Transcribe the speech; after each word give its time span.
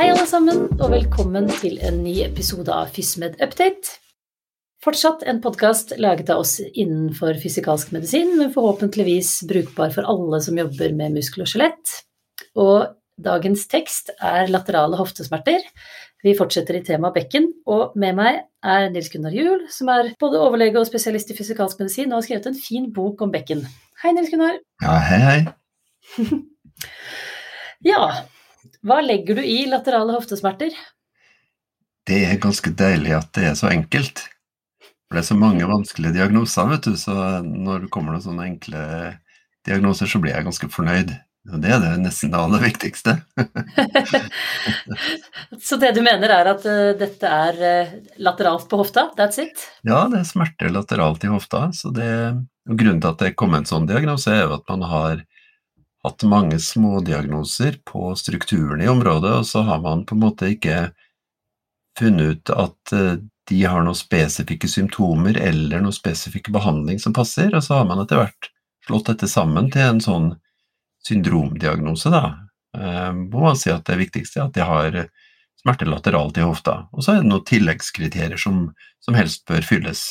Hei, 0.00 0.06
alle 0.08 0.24
sammen, 0.24 0.62
og 0.80 0.94
velkommen 0.94 1.50
til 1.60 1.74
en 1.84 1.98
ny 2.00 2.22
episode 2.24 2.72
av 2.72 2.88
FysMed 2.88 3.34
Update. 3.44 3.98
Fortsatt 4.80 5.26
en 5.28 5.42
podkast 5.44 5.92
laget 6.00 6.32
av 6.32 6.40
oss 6.40 6.54
innenfor 6.64 7.36
fysikalsk 7.42 7.92
medisin, 7.92 8.30
men 8.38 8.48
forhåpentligvis 8.54 9.34
brukbar 9.50 9.92
for 9.92 10.08
alle 10.08 10.40
som 10.40 10.56
jobber 10.56 10.96
med 10.96 11.18
muskel 11.18 11.44
og 11.44 11.50
skjelett. 11.52 11.92
Og 12.56 12.94
dagens 13.20 13.66
tekst 13.68 14.08
er 14.16 14.48
laterale 14.48 14.96
hoftesmerter. 14.96 15.68
Vi 16.24 16.32
fortsetter 16.40 16.80
i 16.80 16.82
temaet 16.88 17.20
bekken, 17.20 17.52
og 17.68 17.92
med 17.92 18.16
meg 18.22 18.40
er 18.64 18.88
Nils 18.96 19.12
Gunnar 19.12 19.36
Juel, 19.36 19.68
som 19.68 19.92
er 19.92 20.14
både 20.16 20.40
overlege 20.40 20.80
og 20.80 20.88
spesialist 20.88 21.28
i 21.28 21.36
fysikalsk 21.42 21.84
medisin 21.84 22.08
og 22.08 22.22
har 22.22 22.30
skrevet 22.30 22.48
en 22.54 22.60
fin 22.64 22.88
bok 22.88 23.20
om 23.20 23.36
bekken. 23.36 23.66
Hei, 24.00 24.16
Nils 24.16 24.32
Gunnar. 24.32 24.62
Ja, 24.80 24.98
hei, 25.12 25.22
hei. 25.28 26.42
ja, 27.92 28.14
hva 28.86 29.00
legger 29.04 29.40
du 29.40 29.44
i 29.44 29.64
laterale 29.68 30.14
hoftesmerter? 30.16 30.74
Det 32.08 32.22
er 32.26 32.42
ganske 32.42 32.72
deilig 32.72 33.14
at 33.18 33.32
det 33.36 33.50
er 33.50 33.56
så 33.58 33.70
enkelt. 33.70 34.22
For 35.10 35.18
det 35.18 35.24
er 35.24 35.32
så 35.32 35.38
mange 35.38 35.68
vanskelige 35.68 36.16
diagnoser, 36.16 36.68
vet 36.70 36.86
du, 36.86 36.94
så 36.98 37.14
når 37.44 37.84
det 37.84 37.90
kommer 37.92 38.14
noen 38.14 38.24
sånne 38.24 38.46
enkle 38.46 38.84
diagnoser, 39.66 40.08
så 40.08 40.20
blir 40.22 40.36
jeg 40.36 40.46
ganske 40.46 40.70
fornøyd. 40.72 41.12
Og 41.50 41.62
det 41.64 41.70
er 41.72 41.80
det 41.82 41.90
nesten 42.02 42.32
det 42.32 42.38
aller 42.38 42.62
viktigste. 42.62 43.14
så 45.66 45.78
det 45.80 45.94
du 45.96 46.02
mener 46.04 46.32
er 46.34 46.50
at 46.52 46.66
uh, 46.68 46.92
dette 47.00 47.26
er 47.26 47.60
uh, 47.64 47.94
lateralt 48.22 48.68
på 48.70 48.80
hofta, 48.80 49.08
that's 49.18 49.40
it? 49.42 49.64
Ja, 49.88 50.04
det 50.12 50.20
er 50.20 50.28
smerter 50.28 50.72
lateralt 50.72 51.24
i 51.24 51.32
hofta. 51.32 51.70
Så 51.74 51.92
det, 51.96 52.10
grunnen 52.68 53.00
til 53.00 53.12
at 53.12 53.24
det 53.24 53.34
kom 53.40 53.56
en 53.56 53.68
sånn 53.68 53.88
diagnose, 53.88 54.36
er 54.36 54.44
jo 54.44 54.58
at 54.60 54.68
man 54.70 54.84
har 54.92 55.24
hatt 56.04 56.24
mange 56.24 56.58
smådiagnoser 56.62 57.80
på 57.84 58.14
strukturen 58.16 58.80
i 58.80 58.88
området, 58.88 59.34
og 59.42 59.46
så 59.46 59.64
har 59.68 59.82
man 59.84 60.06
på 60.08 60.16
en 60.16 60.22
måte 60.24 60.52
ikke 60.54 60.90
funnet 61.98 62.30
ut 62.30 62.52
at 62.54 62.94
uh, 62.96 63.18
de 63.50 63.64
har 63.66 63.82
noen 63.84 63.98
spesifikke 63.98 64.68
symptomer 64.70 65.36
eller 65.36 65.82
noen 65.82 65.94
spesifikke 65.94 66.52
behandling 66.54 67.00
som 67.02 67.14
passer, 67.16 67.50
og 67.52 67.64
så 67.66 67.80
har 67.80 67.88
man 67.88 68.00
etter 68.02 68.20
hvert 68.20 68.50
slått 68.86 69.10
dette 69.10 69.28
sammen 69.28 69.68
til 69.74 69.82
en 69.84 70.02
sånn 70.04 70.28
syndromdiagnose, 71.06 72.12
da, 72.12 72.22
eh, 72.78 73.10
hvor 73.32 73.48
man 73.48 73.58
sier 73.58 73.78
at 73.78 73.88
det 73.88 73.98
viktigste 74.00 74.38
er 74.38 74.46
at 74.46 74.54
de 74.54 74.66
har 74.68 74.98
smerte 75.60 75.88
lateralt 75.88 76.38
i 76.38 76.44
hofta. 76.44 76.76
Og 76.94 77.04
så 77.04 77.14
er 77.14 77.22
det 77.22 77.30
noen 77.30 77.46
tilleggskriterier 77.48 78.40
som, 78.40 78.68
som 79.02 79.16
helst 79.18 79.46
bør 79.50 79.64
fylles. 79.66 80.04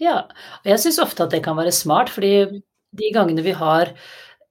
Ja, 0.00 0.24
og 0.62 0.70
jeg 0.72 0.80
syns 0.82 1.02
ofte 1.02 1.26
at 1.26 1.34
det 1.34 1.44
kan 1.44 1.58
være 1.58 1.74
smart, 1.74 2.10
fordi 2.10 2.62
de 2.98 3.10
gangene 3.14 3.44
vi 3.44 3.54
har 3.56 3.92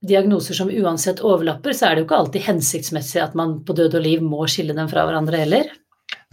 diagnoser 0.04 0.58
som 0.58 0.72
uansett 0.72 1.22
overlapper, 1.24 1.76
så 1.76 1.88
er 1.88 1.96
det 1.96 2.04
jo 2.04 2.08
ikke 2.10 2.20
alltid 2.20 2.46
hensiktsmessig 2.50 3.22
at 3.24 3.38
man 3.40 3.62
på 3.64 3.76
død 3.78 3.96
og 4.00 4.04
liv 4.04 4.24
må 4.26 4.44
skille 4.52 4.76
dem 4.76 4.90
fra 4.92 5.06
hverandre 5.08 5.40
heller. 5.46 5.72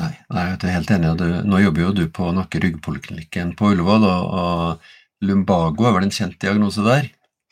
Nei, 0.00 0.14
nei 0.33 0.47
jeg 0.48 0.58
er 0.64 0.75
helt 0.75 0.91
enig. 0.97 1.12
Nå 1.47 1.61
jobber 1.62 1.84
jo 1.84 1.92
du 2.00 2.02
på 2.11 2.33
nakke-ryggpoliklinikken 2.34 3.55
på 3.58 3.70
Ullevål, 3.75 4.08
og, 4.08 4.34
og 4.42 5.27
lumbago 5.27 5.86
er 5.86 5.97
vel 5.97 6.08
en 6.08 6.14
kjent 6.14 6.41
diagnose 6.42 6.84
der? 6.86 7.11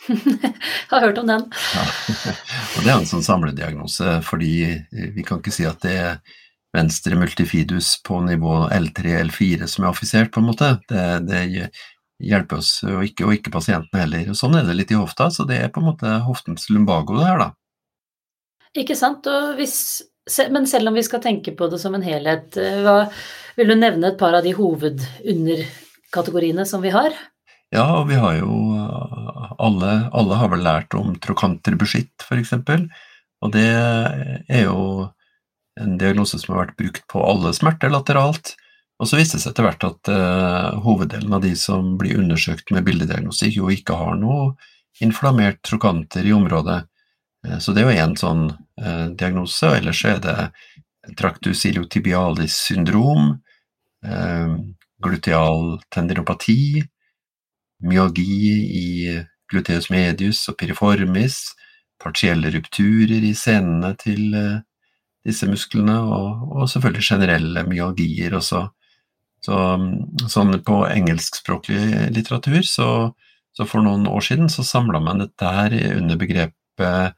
Har 0.90 1.06
hørt 1.06 1.18
om 1.22 1.30
den. 1.30 1.46
Ja. 1.74 1.86
Og 2.76 2.84
det 2.84 2.90
er 2.90 2.94
en 2.94 3.08
sånn 3.08 3.24
samlediagnose, 3.26 4.20
fordi 4.26 4.52
vi 4.90 5.24
kan 5.26 5.42
ikke 5.42 5.54
si 5.54 5.66
at 5.68 5.82
det 5.82 5.96
er 5.98 6.20
venstre 6.74 7.18
multifidus 7.18 7.96
på 8.06 8.20
nivå 8.22 8.68
L3 8.74 9.18
L4 9.24 9.66
som 9.66 9.84
er 9.84 9.90
affisert, 9.90 10.30
på 10.32 10.42
en 10.42 10.50
måte. 10.50 10.70
Det, 10.88 11.04
det 11.26 11.42
hjelper 12.18 12.58
oss, 12.58 12.82
og 12.86 13.04
ikke, 13.06 13.24
og 13.26 13.32
ikke 13.36 13.52
pasienten 13.54 14.00
heller. 14.00 14.30
Og 14.32 14.36
sånn 14.38 14.56
er 14.58 14.64
det 14.66 14.76
litt 14.78 14.92
i 14.94 14.98
hofta, 14.98 15.24
så 15.30 15.42
det 15.48 15.56
er 15.62 15.72
på 15.74 15.80
en 15.82 15.90
måte 15.92 16.08
hoftens 16.26 16.62
lumbago, 16.72 17.12
det 17.18 17.28
her, 17.28 17.38
da. 17.44 17.48
Ikke 18.78 18.96
sant. 18.98 19.22
Hvis, 19.58 19.76
men 20.52 20.64
selv 20.70 20.86
om 20.90 20.94
vi 20.98 21.06
skal 21.06 21.24
tenke 21.24 21.50
på 21.56 21.64
det 21.72 21.80
som 21.82 21.92
en 21.96 22.04
helhet, 22.04 22.48
eh, 22.60 22.80
hva, 22.84 22.96
vil 23.58 23.68
du 23.72 23.76
nevne 23.78 24.06
et 24.10 24.20
par 24.20 24.34
av 24.38 24.42
de 24.44 24.52
hovedunderkategoriene 24.58 26.64
som 26.68 26.80
vi 26.84 26.90
har? 26.94 27.10
Ja, 27.74 27.86
og 28.00 28.04
vi 28.08 28.16
har 28.16 28.34
jo 28.38 28.52
alle, 29.60 29.90
alle 30.16 30.34
har 30.40 30.48
vel 30.52 30.62
lært 30.64 30.94
om 30.96 31.08
trokanterbuskitt, 31.20 32.24
f.eks. 32.24 32.52
Og 33.44 33.48
det 33.54 33.68
er 33.68 34.62
jo 34.64 34.78
en 35.78 35.98
diagnose 36.00 36.40
som 36.40 36.54
har 36.54 36.66
vært 36.66 36.78
brukt 36.80 37.04
på 37.12 37.18
alle 37.22 37.52
smerter 37.56 37.92
lateralt. 37.92 38.46
Og 38.98 39.06
så 39.06 39.18
viste 39.18 39.38
det 39.38 39.44
seg 39.44 39.52
etter 39.52 39.66
hvert 39.68 39.84
at 39.86 40.10
uh, 40.10 40.78
hoveddelen 40.82 41.34
av 41.36 41.42
de 41.44 41.52
som 41.58 41.92
blir 42.00 42.18
undersøkt 42.18 42.72
med 42.74 42.86
bildediagnostikk, 42.88 43.60
jo 43.60 43.70
ikke 43.70 43.94
har 43.94 44.18
noe 44.18 44.56
inflammert 45.04 45.60
trokanter 45.66 46.26
i 46.26 46.34
området. 46.34 46.80
Uh, 47.46 47.58
så 47.62 47.74
det 47.74 47.84
er 47.84 47.86
jo 47.86 48.06
én 48.06 48.16
sånn 48.18 48.48
uh, 48.50 49.06
diagnose, 49.14 49.70
og 49.70 49.78
ellers 49.78 50.02
er 50.08 50.18
det 50.24 50.36
tractus 51.16 51.62
iliotibialis 51.64 52.58
syndrom, 52.66 53.38
gluteal 55.02 55.78
tendinopati, 55.94 56.82
myalgi 57.88 58.50
i 58.76 59.14
gluteus 59.48 59.88
medius 59.90 60.42
og 60.52 60.58
piriformis, 60.60 61.38
partielle 62.02 62.52
rupturer 62.52 63.24
i 63.24 63.32
senene 63.34 63.94
til 63.98 64.36
disse 65.24 65.48
musklene, 65.48 65.96
og, 65.96 66.44
og 66.52 66.68
selvfølgelig 66.68 67.08
generelle 67.08 67.64
myalgier. 67.70 68.36
Så, 68.44 68.66
sånn 69.46 70.58
på 70.66 70.80
engelskspråklig 70.88 72.10
litteratur, 72.14 72.60
så, 72.66 72.88
så, 73.56 73.66
for 73.68 73.84
noen 73.84 74.08
år 74.10 74.24
siden 74.24 74.50
så 74.52 74.64
samla 74.66 75.00
man 75.02 75.22
dette 75.22 75.54
her 75.54 75.74
under 75.94 76.18
begrepet 76.20 77.16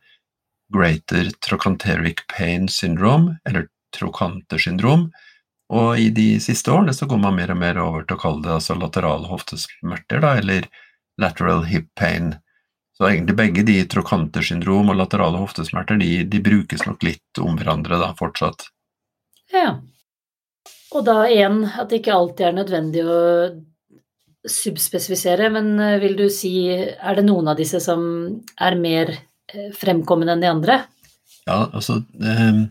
Greater 0.71 1.33
Trochanteric 1.43 2.27
Pain 2.31 2.69
Syndrome, 2.71 3.39
eller 3.49 3.67
trokantersyndrom, 3.97 5.09
og 5.71 5.99
i 6.03 6.11
de 6.15 6.35
siste 6.43 6.71
årene 6.75 6.95
så 6.95 7.07
går 7.11 7.21
man 7.23 7.37
mer 7.39 7.53
og 7.55 7.59
mer 7.61 7.79
over 7.79 8.07
til 8.07 8.19
å 8.19 8.23
kalle 8.23 8.43
det 8.47 8.55
altså 8.57 8.75
laterale 8.79 9.31
hoftesmerter, 9.31 10.23
da, 10.23 10.35
eller 10.43 10.67
lateral 11.21 11.63
hip 11.71 11.91
pain. 11.99 12.33
Så 12.97 13.07
egentlig 13.09 13.37
begge 13.39 13.63
de 13.67 13.77
trokantersyndrom 13.89 14.91
og 14.91 14.99
laterale 14.99 15.39
hoftesmerter, 15.41 16.01
de, 16.03 16.25
de, 16.27 16.43
brukes 16.43 16.83
nok 16.89 17.07
litt 17.07 17.41
om 17.41 17.55
hverandre 17.59 18.01
da, 18.03 18.11
fortsatt. 18.19 18.67
Ja. 19.55 19.79
Og 20.91 21.05
da 21.07 21.23
igjen 21.31 21.63
at 21.69 21.91
det 21.91 22.01
ikke 22.01 22.17
alltid 22.17 22.47
er 22.49 22.57
nødvendig 22.57 23.05
å 23.07 23.19
subspesifisere, 24.51 25.51
men 25.53 25.75
eh, 25.79 25.99
vil 26.03 26.17
du 26.19 26.27
si 26.33 26.55
er 26.73 27.19
det 27.19 27.27
noen 27.27 27.51
av 27.53 27.59
disse 27.61 27.81
som 27.85 28.03
er 28.57 28.79
mer 28.81 29.13
eh, 29.13 29.69
fremkommende 29.77 30.35
enn 30.35 30.45
de 30.45 30.51
andre? 30.51 30.79
Ja, 31.45 31.67
altså 31.69 32.01
eh, 32.25 32.63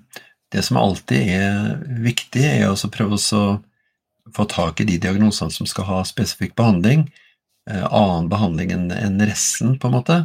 det 0.51 0.65
som 0.65 0.79
alltid 0.81 1.33
er 1.37 1.79
viktig, 2.01 2.43
er 2.43 2.71
å 2.71 2.91
prøve 2.91 3.19
å 3.19 3.43
få 4.35 4.45
tak 4.49 4.81
i 4.81 4.87
de 4.89 4.97
diagnosene 5.01 5.53
som 5.53 5.69
skal 5.69 5.87
ha 5.89 6.03
spesifikk 6.07 6.55
behandling, 6.57 7.07
eh, 7.69 7.85
annen 7.85 8.29
behandling 8.31 8.73
enn 8.73 9.21
resten, 9.29 9.77
på 9.79 9.89
en 9.89 9.97
måte. 9.99 10.21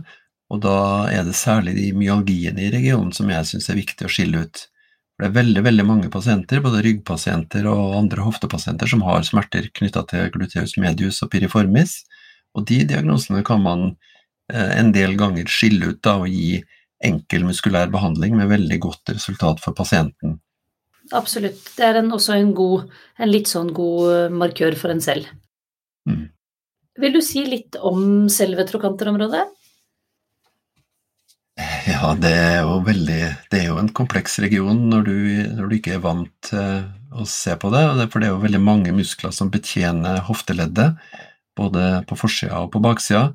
Og 0.52 0.60
da 0.64 1.08
er 1.12 1.24
det 1.26 1.36
særlig 1.36 1.76
de 1.76 1.90
myalgiene 1.96 2.66
i 2.66 2.72
regionen 2.72 3.12
som 3.16 3.30
jeg 3.32 3.48
syns 3.48 3.70
er 3.70 3.80
viktig 3.80 4.06
å 4.06 4.12
skille 4.12 4.44
ut. 4.44 4.66
Det 5.14 5.28
er 5.28 5.34
veldig 5.36 5.62
veldig 5.62 5.84
mange 5.86 6.10
pasienter, 6.10 6.62
både 6.62 6.82
ryggpasienter 6.82 7.68
og 7.70 7.94
andre 8.00 8.24
hoftepasienter, 8.26 8.90
som 8.90 9.04
har 9.06 9.22
smerter 9.26 9.68
knytta 9.78 10.02
til 10.10 10.30
gluteus 10.34 10.74
medius 10.82 11.20
og 11.22 11.30
piriformis, 11.30 12.00
og 12.54 12.66
de 12.70 12.80
diagnosene 12.88 13.44
kan 13.46 13.62
man 13.62 13.84
eh, 14.50 14.72
en 14.80 14.90
del 14.94 15.14
ganger 15.18 15.50
skille 15.50 15.92
ut 15.92 16.00
da, 16.02 16.16
og 16.22 16.32
gi 16.32 16.58
enkel 17.04 17.46
muskulær 17.46 17.92
behandling 17.94 18.34
med 18.38 18.50
veldig 18.50 18.80
godt 18.82 19.14
resultat 19.14 19.62
for 19.62 19.76
pasienten. 19.76 20.40
Absolutt. 21.14 21.60
Det 21.76 21.84
er 21.84 22.00
en, 22.00 22.10
også 22.16 22.34
en, 22.38 22.54
god, 22.56 22.88
en, 23.18 23.30
litt 23.30 23.50
sånn 23.50 23.70
god 23.76 24.14
eh, 24.14 24.34
markør 24.34 24.74
for 24.80 24.94
en 24.94 25.02
selv. 25.04 25.28
Mm. 26.08 26.24
Vil 27.02 27.14
du 27.14 27.20
si 27.22 27.44
litt 27.46 27.78
om 27.82 28.26
selve 28.32 28.66
trokanterområdet? 28.66 29.44
Ja, 32.04 32.10
det 32.20 32.30
er 32.36 32.58
jo 32.66 32.82
veldig 32.84 33.20
Det 33.48 33.58
er 33.62 33.70
jo 33.70 33.78
en 33.80 33.88
kompleks 33.96 34.34
region 34.44 34.82
når 34.90 35.06
du, 35.06 35.14
når 35.56 35.68
du 35.70 35.74
ikke 35.78 35.94
er 35.96 36.02
vant 36.04 36.32
til 36.44 36.82
å 37.16 37.24
se 37.24 37.54
på 37.56 37.70
det. 37.72 37.80
For 38.12 38.20
det 38.20 38.26
er 38.28 38.34
jo 38.34 38.42
veldig 38.42 38.60
mange 38.60 38.92
muskler 38.92 39.32
som 39.32 39.48
betjener 39.48 40.18
hofteleddet, 40.26 40.98
både 41.56 42.02
på 42.04 42.18
forsida 42.20 42.58
og 42.60 42.74
på 42.74 42.82
baksida. 42.84 43.30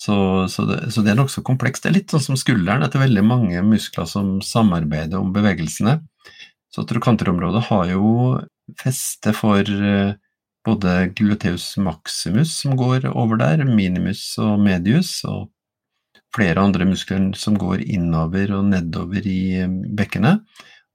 Så, 0.00 0.16
så, 0.48 0.64
det, 0.64 0.78
så, 0.94 1.04
det, 1.04 1.12
er 1.12 1.18
nokså 1.18 1.44
komplekst. 1.44 1.84
Det 1.84 1.90
er 1.90 1.96
litt 1.98 2.14
sånn 2.14 2.24
som 2.24 2.38
skulderen, 2.40 2.86
at 2.86 2.94
det 2.94 3.02
er 3.02 3.04
veldig 3.04 3.24
mange 3.26 3.64
muskler 3.66 4.08
som 4.08 4.38
samarbeider 4.40 5.20
om 5.20 5.34
bevegelsene. 5.36 5.98
Så 6.72 6.86
trokanterområdet 6.88 7.66
har 7.68 7.90
jo 7.90 8.06
feste 8.80 9.34
for 9.36 9.60
eh, 9.60 10.16
både 10.64 10.96
gluteus 11.18 11.74
maximus, 11.76 12.62
som 12.62 12.80
går 12.80 13.10
over 13.12 13.44
der, 13.44 13.66
minimus 13.68 14.24
og 14.40 14.56
medius, 14.64 15.18
og 15.28 15.50
flere 16.36 16.62
andre 16.62 16.86
muskler 16.88 17.32
som 17.38 17.56
går 17.58 17.82
innover 17.82 18.52
og 18.58 18.70
nedover 18.70 19.26
i 19.26 19.40
eh, 19.62 19.76
bekkenet. 19.98 20.44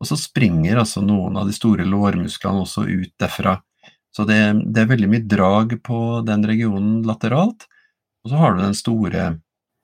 Og 0.02 0.10
så 0.10 0.18
springer 0.18 0.80
altså 0.82 1.04
noen 1.06 1.38
av 1.38 1.50
de 1.50 1.54
store 1.54 1.86
lårmusklene 1.86 2.64
også 2.64 2.88
ut 2.90 3.14
derfra. 3.22 3.60
Så 4.12 4.26
det, 4.28 4.40
det 4.74 4.84
er 4.84 4.90
veldig 4.90 5.10
mye 5.12 5.28
drag 5.30 5.78
på 5.86 6.00
den 6.28 6.44
regionen 6.48 7.00
lateralt. 7.08 7.68
Og 8.24 8.32
så 8.32 8.42
har 8.42 8.56
du 8.56 8.64
den 8.64 8.78
store 8.78 9.28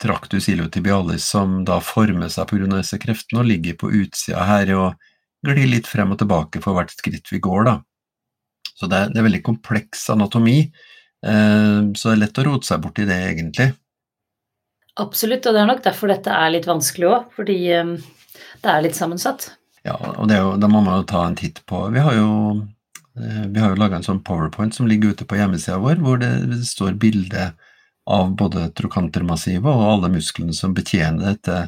tractus 0.01 0.49
iliotibialis 0.49 1.25
som 1.25 1.61
da 1.65 1.79
former 1.81 2.29
seg 2.29 2.49
pga. 2.49 2.69
disse 2.75 2.99
kreftene 3.01 3.41
og 3.41 3.49
ligger 3.49 3.77
på 3.79 3.91
utsida 4.03 4.43
her 4.45 4.73
og 4.77 5.07
glir 5.45 5.69
litt 5.69 5.87
frem 5.89 6.11
og 6.13 6.19
tilbake 6.21 6.61
for 6.61 6.77
hvert 6.77 6.93
skritt 6.93 7.31
vi 7.31 7.39
går, 7.41 7.69
da. 7.69 7.75
Så 8.77 8.89
det 8.89 8.97
er, 8.97 9.09
det 9.13 9.21
er 9.21 9.27
veldig 9.29 9.43
kompleks 9.45 10.05
anatomi, 10.13 10.59
eh, 11.25 11.79
så 11.97 12.09
det 12.09 12.13
er 12.13 12.21
lett 12.25 12.41
å 12.41 12.45
rote 12.49 12.67
seg 12.67 12.81
bort 12.83 12.99
i 13.01 13.07
det, 13.09 13.17
egentlig. 13.31 13.71
Absolutt, 15.01 15.45
og 15.45 15.53
det 15.55 15.61
er 15.61 15.69
nok 15.69 15.83
derfor 15.85 16.11
dette 16.11 16.33
er 16.33 16.53
litt 16.53 16.67
vanskelig 16.69 17.09
òg, 17.11 17.27
fordi 17.37 17.57
eh, 17.75 17.93
det 18.63 18.71
er 18.71 18.83
litt 18.85 18.97
sammensatt. 18.97 19.51
Ja, 19.87 19.95
og 19.95 20.31
jo, 20.33 20.55
da 20.59 20.69
må 20.71 20.81
man 20.81 20.99
jo 20.99 21.07
ta 21.07 21.21
en 21.23 21.37
titt 21.37 21.61
på 21.69 21.85
Vi 21.93 22.01
har 22.03 22.17
jo, 22.17 22.31
vi 23.15 23.61
har 23.61 23.71
jo 23.71 23.77
laga 23.79 23.95
en 23.99 24.03
sånn 24.03 24.19
powerpoint 24.25 24.75
som 24.75 24.89
ligger 24.89 25.13
ute 25.15 25.23
på 25.23 25.37
hjemmesida 25.39 25.77
vår, 25.79 26.01
hvor 26.03 26.19
det 26.19 26.31
står 26.67 26.97
bilde 26.99 27.51
av 28.07 28.33
både 28.39 28.69
trokantermassivet 28.75 29.67
og 29.67 29.85
alle 29.93 30.11
musklene 30.11 30.55
som 30.55 30.75
betjener 30.75 31.35
dette 31.35 31.61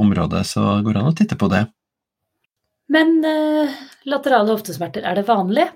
området, 0.00 0.44
så 0.46 0.80
går 0.82 0.94
det 0.94 1.02
an 1.02 1.12
å 1.12 1.16
titte 1.16 1.38
på 1.38 1.50
det. 1.52 1.64
Men 2.90 3.20
eh, 3.26 3.78
laterale 4.10 4.54
hoftesmerter, 4.54 5.04
er 5.06 5.18
det 5.18 5.28
vanlig? 5.28 5.68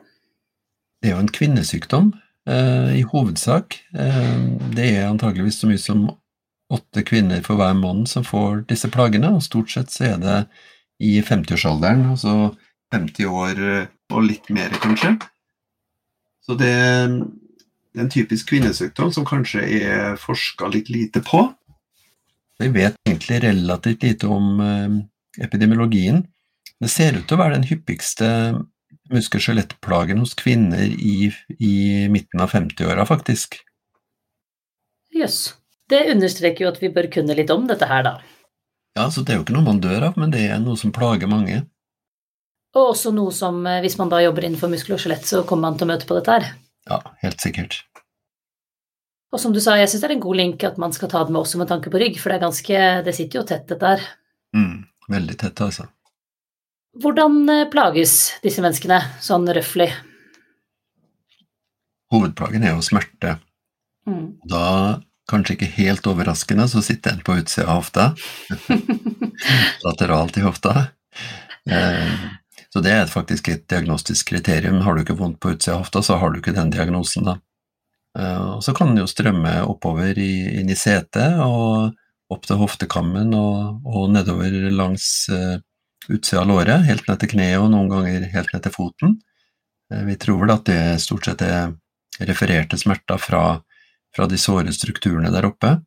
Det 1.03 1.11
er 1.11 1.17
jo 1.17 1.23
en 1.23 1.35
kvinnesykdom, 1.35 2.13
eh, 2.51 2.93
i 3.01 3.03
hovedsak. 3.11 3.79
Eh, 3.95 4.37
det 4.75 4.89
er 4.97 5.11
antageligvis 5.11 5.61
så 5.63 5.71
mye 5.71 5.83
som 5.83 6.07
åtte 6.75 7.05
kvinner 7.07 7.43
for 7.47 7.61
hver 7.61 7.75
måned 7.79 8.11
som 8.11 8.27
får 8.27 8.65
disse 8.71 8.91
plagene, 8.93 9.33
og 9.35 9.45
stort 9.45 9.73
sett 9.73 9.93
så 9.95 10.09
er 10.13 10.21
det 10.23 10.39
i 11.05 11.17
50-årsalderen, 11.25 12.05
altså 12.15 12.55
50 12.95 13.31
år 13.31 13.63
og 14.15 14.27
litt 14.27 14.51
mer, 14.55 14.75
kanskje. 14.83 15.17
Så 16.45 16.57
det 16.61 16.71
er 16.71 17.09
en 17.99 18.11
typisk 18.13 18.51
kvinnesykdom 18.53 19.11
som 19.15 19.27
kanskje 19.27 19.65
er 19.81 20.21
forska 20.21 20.69
litt 20.71 20.91
lite 20.93 21.23
på. 21.25 21.47
Vi 22.63 22.69
vet 22.75 22.99
egentlig 23.09 23.41
relativt 23.43 24.07
lite 24.07 24.31
om 24.31 24.61
epidemiologien. 25.43 26.23
Det 26.81 26.91
ser 26.93 27.17
ut 27.17 27.27
til 27.27 27.39
å 27.39 27.43
være 27.43 27.59
den 27.59 27.69
hyppigste 27.71 28.29
muskel-skjelettplagen 29.13 30.21
hos 30.23 30.35
kvinner 30.39 30.85
i, 30.85 31.31
i 31.59 31.75
midten 32.13 32.43
av 32.43 32.55
50-åra, 32.55 33.07
faktisk. 33.09 33.59
Jøss. 35.15 35.23
Yes. 35.25 35.64
Det 35.91 36.01
understreker 36.15 36.65
jo 36.65 36.73
at 36.73 36.81
vi 36.83 36.91
bør 36.93 37.11
kunne 37.13 37.37
litt 37.37 37.53
om 37.53 37.67
dette 37.69 37.89
her, 37.89 38.05
da. 38.07 38.15
Ja, 38.95 39.09
så 39.11 39.25
det 39.25 39.35
er 39.35 39.41
jo 39.41 39.45
ikke 39.45 39.57
noe 39.57 39.67
man 39.67 39.83
dør 39.83 40.11
av, 40.11 40.19
men 40.21 40.33
det 40.33 40.47
er 40.49 40.61
noe 40.63 40.79
som 40.81 40.93
plager 40.95 41.31
mange. 41.31 41.65
Og 42.75 42.93
også 42.93 43.13
noe 43.15 43.33
som, 43.35 43.61
eh, 43.67 43.81
hvis 43.83 43.99
man 43.99 44.11
da 44.11 44.21
jobber 44.23 44.47
innenfor 44.47 44.71
muskel 44.71 44.97
og 44.97 45.03
skjelett, 45.03 45.27
så 45.27 45.43
kommer 45.47 45.71
man 45.71 45.79
til 45.79 45.87
å 45.87 45.93
møte 45.93 46.07
på 46.09 46.17
dette 46.19 46.37
her. 46.37 46.47
Ja, 46.91 47.01
helt 47.23 47.43
sikkert. 47.43 47.83
Og 49.35 49.41
som 49.43 49.53
du 49.53 49.61
sa, 49.61 49.75
jeg 49.75 49.91
syns 49.91 50.05
det 50.05 50.11
er 50.11 50.15
en 50.15 50.23
god 50.23 50.39
link 50.39 50.65
at 50.67 50.79
man 50.79 50.93
skal 50.95 51.11
ta 51.11 51.25
det 51.25 51.35
med 51.35 51.43
også 51.43 51.59
med 51.59 51.71
tanke 51.71 51.91
på 51.91 51.99
rygg, 51.99 52.19
for 52.23 52.31
det 52.31 52.39
er 52.39 52.47
ganske 52.47 53.05
Det 53.05 53.15
sitter 53.15 53.41
jo 53.41 53.47
tett, 53.47 53.67
dette 53.67 53.87
her. 53.95 54.03
Mm, 54.55 54.87
veldig 55.11 55.39
tett, 55.39 55.61
altså. 55.61 55.89
Hvordan 57.03 57.49
eh, 57.51 57.69
plages 57.71 58.39
disse 58.45 58.63
menneskene, 58.63 59.01
sånn 59.21 59.49
røftlig? 59.51 59.91
Hovedplagen 62.15 62.63
er 62.63 62.77
jo 62.77 62.85
smerte. 62.87 63.41
Mm. 64.07 64.39
Da, 64.47 65.01
kanskje 65.31 65.57
ikke 65.57 65.71
helt 65.79 66.07
overraskende, 66.11 66.67
så 66.69 66.83
sitter 66.85 67.15
en 67.15 67.25
på 67.25 67.37
utsida 67.41 67.69
av 67.69 67.83
hofta. 67.83 68.07
Lateralt 69.87 70.39
i 70.39 70.45
hofta. 70.45 70.75
Eh, 71.71 72.15
så 72.75 72.83
det 72.85 72.93
er 72.93 73.11
faktisk 73.11 73.49
et 73.53 73.67
diagnostisk 73.71 74.33
kriterium. 74.33 74.83
Har 74.85 74.95
du 74.95 75.05
ikke 75.05 75.19
vondt 75.19 75.41
på 75.41 75.55
utsida 75.55 75.77
av 75.77 75.85
hofta, 75.85 76.03
så 76.05 76.19
har 76.21 76.33
du 76.33 76.41
ikke 76.41 76.57
den 76.57 76.73
diagnosen, 76.75 77.29
da. 77.31 77.39
Eh, 78.19 78.41
og 78.57 78.65
så 78.67 78.75
kan 78.77 78.93
den 78.93 79.03
jo 79.03 79.11
strømme 79.11 79.61
oppover 79.69 80.19
i, 80.19 80.61
inn 80.61 80.73
i 80.73 80.79
setet 80.79 81.41
og 81.45 81.95
opp 82.33 82.49
til 82.49 82.59
hoftekammen 82.61 83.35
og, 83.37 83.85
og 83.85 84.11
nedover 84.15 84.55
langs 84.73 85.29
utsida 86.09 86.43
av 86.43 86.49
låret, 86.49 86.85
helt 86.85 87.07
ned 87.09 87.21
til 87.21 87.33
kneet 87.35 87.61
og 87.61 87.71
noen 87.73 87.91
ganger 87.91 88.27
helt 88.33 88.53
ned 88.53 88.65
til 88.65 88.75
foten. 88.75 89.17
Eh, 89.93 90.05
vi 90.09 90.17
tror 90.21 90.43
vel 90.43 90.55
at 90.55 90.67
det 90.69 90.83
stort 91.03 91.29
sett 91.29 91.45
er 91.45 91.73
refererte 92.25 92.79
smerter 92.79 93.19
fra, 93.19 93.45
fra 94.15 94.29
de 94.31 94.39
såre 94.41 94.73
strukturene 94.75 95.33
der 95.35 95.49
oppe. 95.49 95.79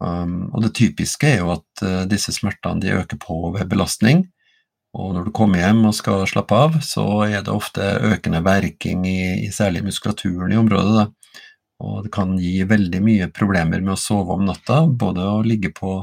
Um, 0.00 0.48
og 0.54 0.64
det 0.64 0.74
typiske 0.76 1.28
er 1.28 1.42
jo 1.42 1.54
at 1.54 1.84
uh, 1.84 2.04
disse 2.08 2.32
smertene 2.32 2.80
de 2.82 2.94
øker 2.96 3.20
på 3.20 3.40
ved 3.56 3.68
belastning. 3.70 4.24
Og 4.96 5.12
når 5.14 5.28
du 5.28 5.34
kommer 5.34 5.62
hjem 5.62 5.84
og 5.86 5.94
skal 5.94 6.24
slappe 6.26 6.56
av, 6.56 6.80
så 6.82 7.04
er 7.28 7.44
det 7.46 7.52
ofte 7.52 7.84
økende 8.10 8.40
verking 8.42 9.04
i, 9.06 9.46
i 9.46 9.50
særlig 9.54 9.84
muskulaturen 9.86 10.54
i 10.54 10.58
området. 10.58 10.94
Da. 10.96 11.44
Og 11.80 12.04
det 12.04 12.12
kan 12.14 12.32
gi 12.40 12.58
veldig 12.68 13.02
mye 13.04 13.28
problemer 13.32 13.84
med 13.84 13.94
å 13.94 14.00
sove 14.00 14.34
om 14.34 14.48
natta, 14.48 14.82
både 14.86 15.26
å 15.26 15.44
ligge 15.46 15.70
på 15.76 16.00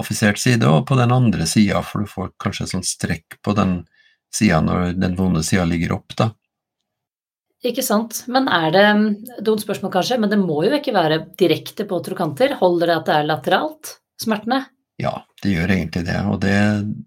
affisert 0.00 0.40
side, 0.40 0.68
og 0.68 0.86
på 0.88 0.98
den 1.00 1.12
andre 1.12 1.46
sida, 1.48 1.80
for 1.84 2.04
du 2.04 2.10
får 2.10 2.34
kanskje 2.40 2.66
et 2.66 2.74
sånt 2.74 2.88
strekk 2.88 3.40
på 3.44 3.56
den 3.56 3.80
sida 4.34 4.60
når 4.64 4.94
den 5.00 5.16
vonde 5.18 5.42
sida 5.44 5.66
ligger 5.68 5.96
opp, 5.98 6.14
da. 6.16 6.30
Ikke 7.66 7.84
sant. 7.84 8.22
Men 8.32 8.48
er 8.48 8.70
det 8.72 8.84
Dumt 9.44 9.60
spørsmål 9.60 9.92
kanskje, 9.92 10.16
men 10.20 10.32
det 10.32 10.40
må 10.40 10.62
jo 10.64 10.72
ikke 10.76 10.94
være 10.96 11.22
direkte 11.38 11.84
på 11.88 12.00
trokanter? 12.04 12.56
Holder 12.60 12.88
det 12.88 12.96
at 12.96 13.08
det 13.08 13.16
er 13.18 13.28
lateralt, 13.28 13.94
smertene? 14.20 14.62
Ja, 15.00 15.12
det 15.42 15.54
gjør 15.54 15.72
egentlig 15.72 16.04
det, 16.08 16.18
og 16.28 16.40
det, 16.42 16.56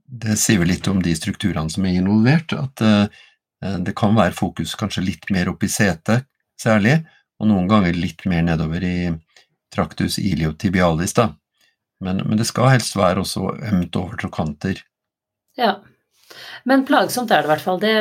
det 0.09 0.37
sier 0.41 0.61
vel 0.61 0.71
litt 0.73 0.87
om 0.89 1.01
de 1.05 1.13
strukturene 1.17 1.69
som 1.69 1.85
er 1.85 1.99
involvert. 1.99 2.53
At 2.57 2.81
uh, 2.81 3.23
det 3.85 3.93
kan 3.97 4.17
være 4.17 4.33
fokus 4.37 4.73
kanskje 4.77 5.05
litt 5.05 5.29
mer 5.33 5.51
opp 5.51 5.65
i 5.65 5.69
setet, 5.69 6.25
særlig, 6.61 6.99
og 7.41 7.49
noen 7.49 7.69
ganger 7.69 7.97
litt 7.97 8.25
mer 8.29 8.45
nedover 8.45 8.85
i 8.85 8.97
tractus 9.73 10.19
iliotibialis, 10.21 11.15
da. 11.17 11.31
Men, 12.03 12.21
men, 12.27 12.37
det 12.37 12.47
skal 12.49 12.73
helst 12.73 12.97
være 12.99 13.23
også 13.23 13.53
ømt 13.71 13.95
over 13.95 14.19
trokanter. 14.19 14.81
Ja. 15.57 15.77
Men 16.67 16.85
plagsomt 16.85 17.31
er 17.31 17.43
det 17.43 17.49
i 17.49 17.53
hvert 17.53 17.63
fall. 17.63 17.79
Det, 17.81 17.93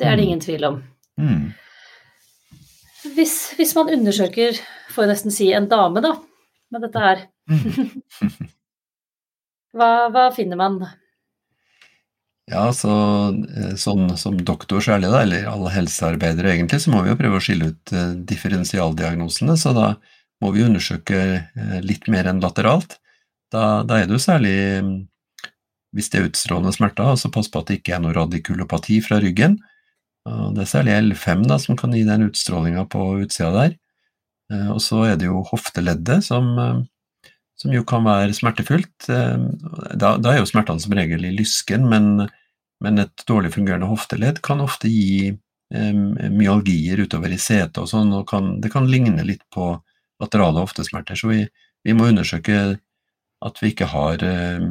det 0.00 0.08
er 0.08 0.16
det 0.16 0.24
mm. 0.24 0.28
ingen 0.28 0.42
tvil 0.44 0.66
om. 0.66 0.80
Mm. 1.20 1.44
Hvis, 3.00 3.34
hvis, 3.56 3.74
man 3.76 3.90
undersøker, 3.92 4.58
får 4.92 5.04
jeg 5.04 5.10
nesten 5.14 5.34
si, 5.34 5.50
en 5.56 5.68
dame, 5.70 6.02
da, 6.04 6.14
med 6.70 6.84
dette 6.84 7.00
her 7.02 7.22
hva, 9.76 9.88
hva, 10.12 10.26
finner 10.36 10.58
man? 10.60 10.76
Ja, 12.50 12.68
så 12.74 12.92
sånn 13.78 14.16
som 14.18 14.38
doktor 14.44 14.82
særlig, 14.84 15.10
da, 15.12 15.22
eller 15.24 15.48
alle 15.50 15.72
helsearbeidere 15.74 16.52
egentlig, 16.54 16.82
så 16.82 16.92
må 16.92 17.04
vi 17.04 17.12
jo 17.12 17.18
prøve 17.20 17.38
å 17.38 17.44
skille 17.44 17.70
ut 17.72 17.94
uh, 17.94 18.12
differensialdiagnosene. 18.26 19.54
Så 19.58 19.72
da 19.76 19.92
må 20.42 20.50
vi 20.54 20.66
undersøke 20.66 21.20
uh, 21.40 21.78
litt 21.86 22.10
mer 22.10 22.28
enn 22.30 22.42
lateralt. 22.42 22.98
Da, 23.54 23.82
da 23.86 24.00
er 24.00 24.10
det 24.10 24.18
jo 24.18 24.22
særlig 24.22 24.56
hvis 25.96 26.10
det 26.10 26.20
er 26.20 26.28
utstrålende 26.28 26.72
smerter, 26.74 27.08
altså 27.12 27.30
pass 27.34 27.50
på 27.50 27.62
at 27.62 27.70
det 27.70 27.80
ikke 27.80 27.96
er 27.96 28.02
noe 28.04 28.14
radikulopati 28.14 29.00
fra 29.02 29.18
ryggen. 29.22 29.58
Det 30.26 30.62
er 30.62 30.68
særlig 30.68 30.96
L5 30.98 31.46
da, 31.48 31.56
som 31.58 31.78
kan 31.80 31.94
gi 31.96 32.02
den 32.04 32.26
utstrålinga 32.28 32.84
på 32.92 33.04
utsida 33.24 33.50
der. 33.54 33.76
Eh, 34.52 34.70
og 34.74 34.80
så 34.84 35.04
er 35.08 35.20
det 35.20 35.28
jo 35.30 35.44
hofteleddet, 35.48 36.24
som, 36.26 36.50
eh, 36.58 37.30
som 37.60 37.72
jo 37.74 37.84
kan 37.88 38.04
være 38.04 38.34
smertefullt. 38.36 39.08
Eh, 39.08 39.46
da, 39.94 40.16
da, 40.18 40.32
er 40.32 40.42
jo 40.42 40.50
smertene 40.50 40.82
som 40.82 40.96
regel 40.96 41.24
i 41.24 41.34
lysken, 41.36 41.86
men, 41.88 42.26
men 42.84 43.04
et 43.04 43.24
dårlig 43.28 43.54
fungerende 43.56 43.88
hofteledd 43.90 44.42
kan 44.46 44.62
ofte 44.64 44.90
gi 44.90 45.36
myalgier 45.70 46.98
utover 46.98 47.30
i 47.30 47.36
setet 47.38 47.76
og 47.78 47.86
sånn, 47.86 48.08
og 48.10 48.24
kan, 48.26 48.56
det 48.58 48.72
kan 48.72 48.88
ligne 48.90 49.22
litt 49.22 49.44
på 49.54 49.76
laterale 50.18 50.64
hoftesmerter. 50.64 51.14
Så 51.14 51.30
vi, 51.30 51.44
vi 51.86 51.94
må 51.94 52.08
undersøke 52.10 52.56
at 53.46 53.60
vi 53.62 53.70
ikke 53.70 53.88
har 53.92 54.24
eh, 54.26 54.66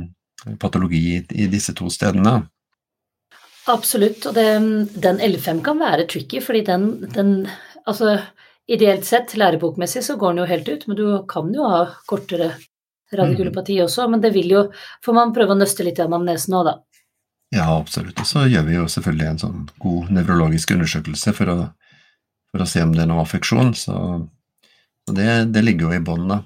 patologi 0.61 1.21
i 1.21 1.47
disse 1.51 1.73
to 1.77 1.89
stedene. 1.93 2.41
Absolutt, 3.69 4.25
og 4.29 4.35
det, 4.37 4.47
den 5.03 5.19
L5 5.21 5.61
kan 5.65 5.81
være 5.81 6.07
tricky, 6.09 6.41
fordi 6.43 6.65
den, 6.71 6.91
den 7.15 7.33
Altså 7.89 8.19
ideelt 8.69 9.05
sett, 9.07 9.31
lærebokmessig, 9.39 10.03
så 10.05 10.13
går 10.19 10.33
den 10.33 10.43
jo 10.43 10.49
helt 10.49 10.67
ut, 10.69 10.83
men 10.87 10.97
du 10.97 11.05
kan 11.29 11.47
jo 11.55 11.65
ha 11.65 11.79
kortere 12.05 12.51
radikulopati 13.15 13.79
mm. 13.79 13.83
også, 13.87 14.05
men 14.11 14.21
det 14.21 14.29
vil 14.35 14.51
jo 14.53 14.63
Får 15.05 15.15
man 15.17 15.33
prøve 15.33 15.55
å 15.55 15.57
nøste 15.57 15.85
litt 15.87 15.97
i 15.97 16.05
anamnesen 16.05 16.57
òg, 16.59 16.67
da. 16.67 16.75
Ja, 17.55 17.65
absolutt. 17.73 18.19
Og 18.21 18.27
så 18.29 18.43
gjør 18.45 18.67
vi 18.67 18.75
jo 18.75 18.85
selvfølgelig 18.93 19.25
en 19.25 19.41
sånn 19.41 19.61
god 19.81 20.11
nevrologisk 20.13 20.75
undersøkelse 20.75 21.33
for 21.33 21.49
å, 21.49 21.57
for 22.51 22.61
å 22.61 22.67
se 22.69 22.83
om 22.85 22.93
det 22.93 23.07
er 23.07 23.09
noe 23.09 23.23
affeksjon, 23.23 23.73
så, 23.73 23.95
så 25.01 25.15
det, 25.17 25.29
det, 25.55 25.63
ligger 25.65 25.87
jo 25.87 25.95
i 25.97 26.03
bånn, 26.11 26.27
da. 26.29 26.43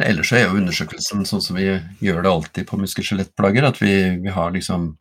Ellers 0.00 0.32
er 0.32 0.46
jo 0.46 0.56
undersøkelsen 0.56 1.28
sånn 1.28 1.44
som 1.44 1.60
vi 1.60 1.68
gjør 2.04 2.22
det 2.24 2.32
alltid 2.32 2.68
på 2.70 2.80
muskel-skjelettplager, 2.80 3.68
at 3.68 3.82
vi, 3.82 3.92
vi, 4.24 4.32
har 4.32 4.56
liksom 4.56 4.94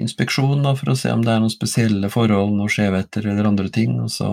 inspeksjon 0.00 0.64
da, 0.64 0.74
for 0.78 0.92
å 0.92 0.96
se 0.98 1.12
om 1.14 1.22
det 1.24 1.32
er 1.34 1.42
noen 1.42 1.52
spesielle 1.52 2.10
forhold, 2.12 2.54
noen 2.56 2.72
skjevheter 2.72 3.28
eller 3.30 3.50
andre 3.50 3.70
ting, 3.72 3.96
og 4.02 4.10
så, 4.12 4.30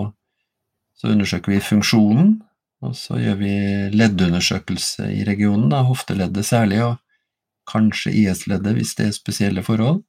så, 0.98 1.12
undersøker 1.12 1.54
vi 1.54 1.62
funksjonen, 1.62 2.34
og 2.82 2.96
så 2.98 3.20
gjør 3.20 3.38
vi 3.38 3.54
leddundersøkelse 3.94 5.06
i 5.14 5.22
regionen, 5.28 5.68
da, 5.70 5.84
hofteleddet 5.86 6.48
særlig, 6.48 6.82
og 6.86 6.98
kanskje 7.70 8.14
IS-leddet 8.24 8.74
hvis 8.78 8.96
det 8.98 9.08
er 9.08 9.16
spesielle 9.16 9.62
forhold, 9.66 10.02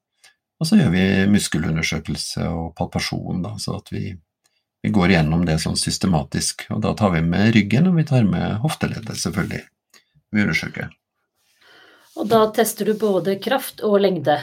og 0.62 0.70
så 0.70 0.80
gjør 0.80 0.94
vi 0.94 1.06
muskelundersøkelse 1.34 2.48
og 2.50 2.72
palpasjon, 2.78 3.44
da, 3.46 3.58
så 3.62 3.78
at 3.78 3.94
vi 3.94 4.14
vi 4.84 4.90
går 4.92 5.14
igjennom 5.14 5.46
det 5.48 5.62
sånn 5.64 5.78
systematisk, 5.80 6.66
og 6.76 6.82
da 6.84 6.90
tar 7.00 7.14
vi 7.14 7.22
med 7.24 7.54
ryggen, 7.56 7.86
og 7.88 7.96
vi 7.96 8.04
tar 8.04 8.26
med 8.28 8.58
hofteleddet, 8.66 9.16
selvfølgelig. 9.16 9.62
vi 10.34 10.42
undersøker. 10.44 10.90
Og 12.20 12.28
da 12.28 12.42
tester 12.52 12.92
du 12.92 12.98
både 13.00 13.38
kraft 13.40 13.80
og 13.80 14.02
lengde? 14.04 14.36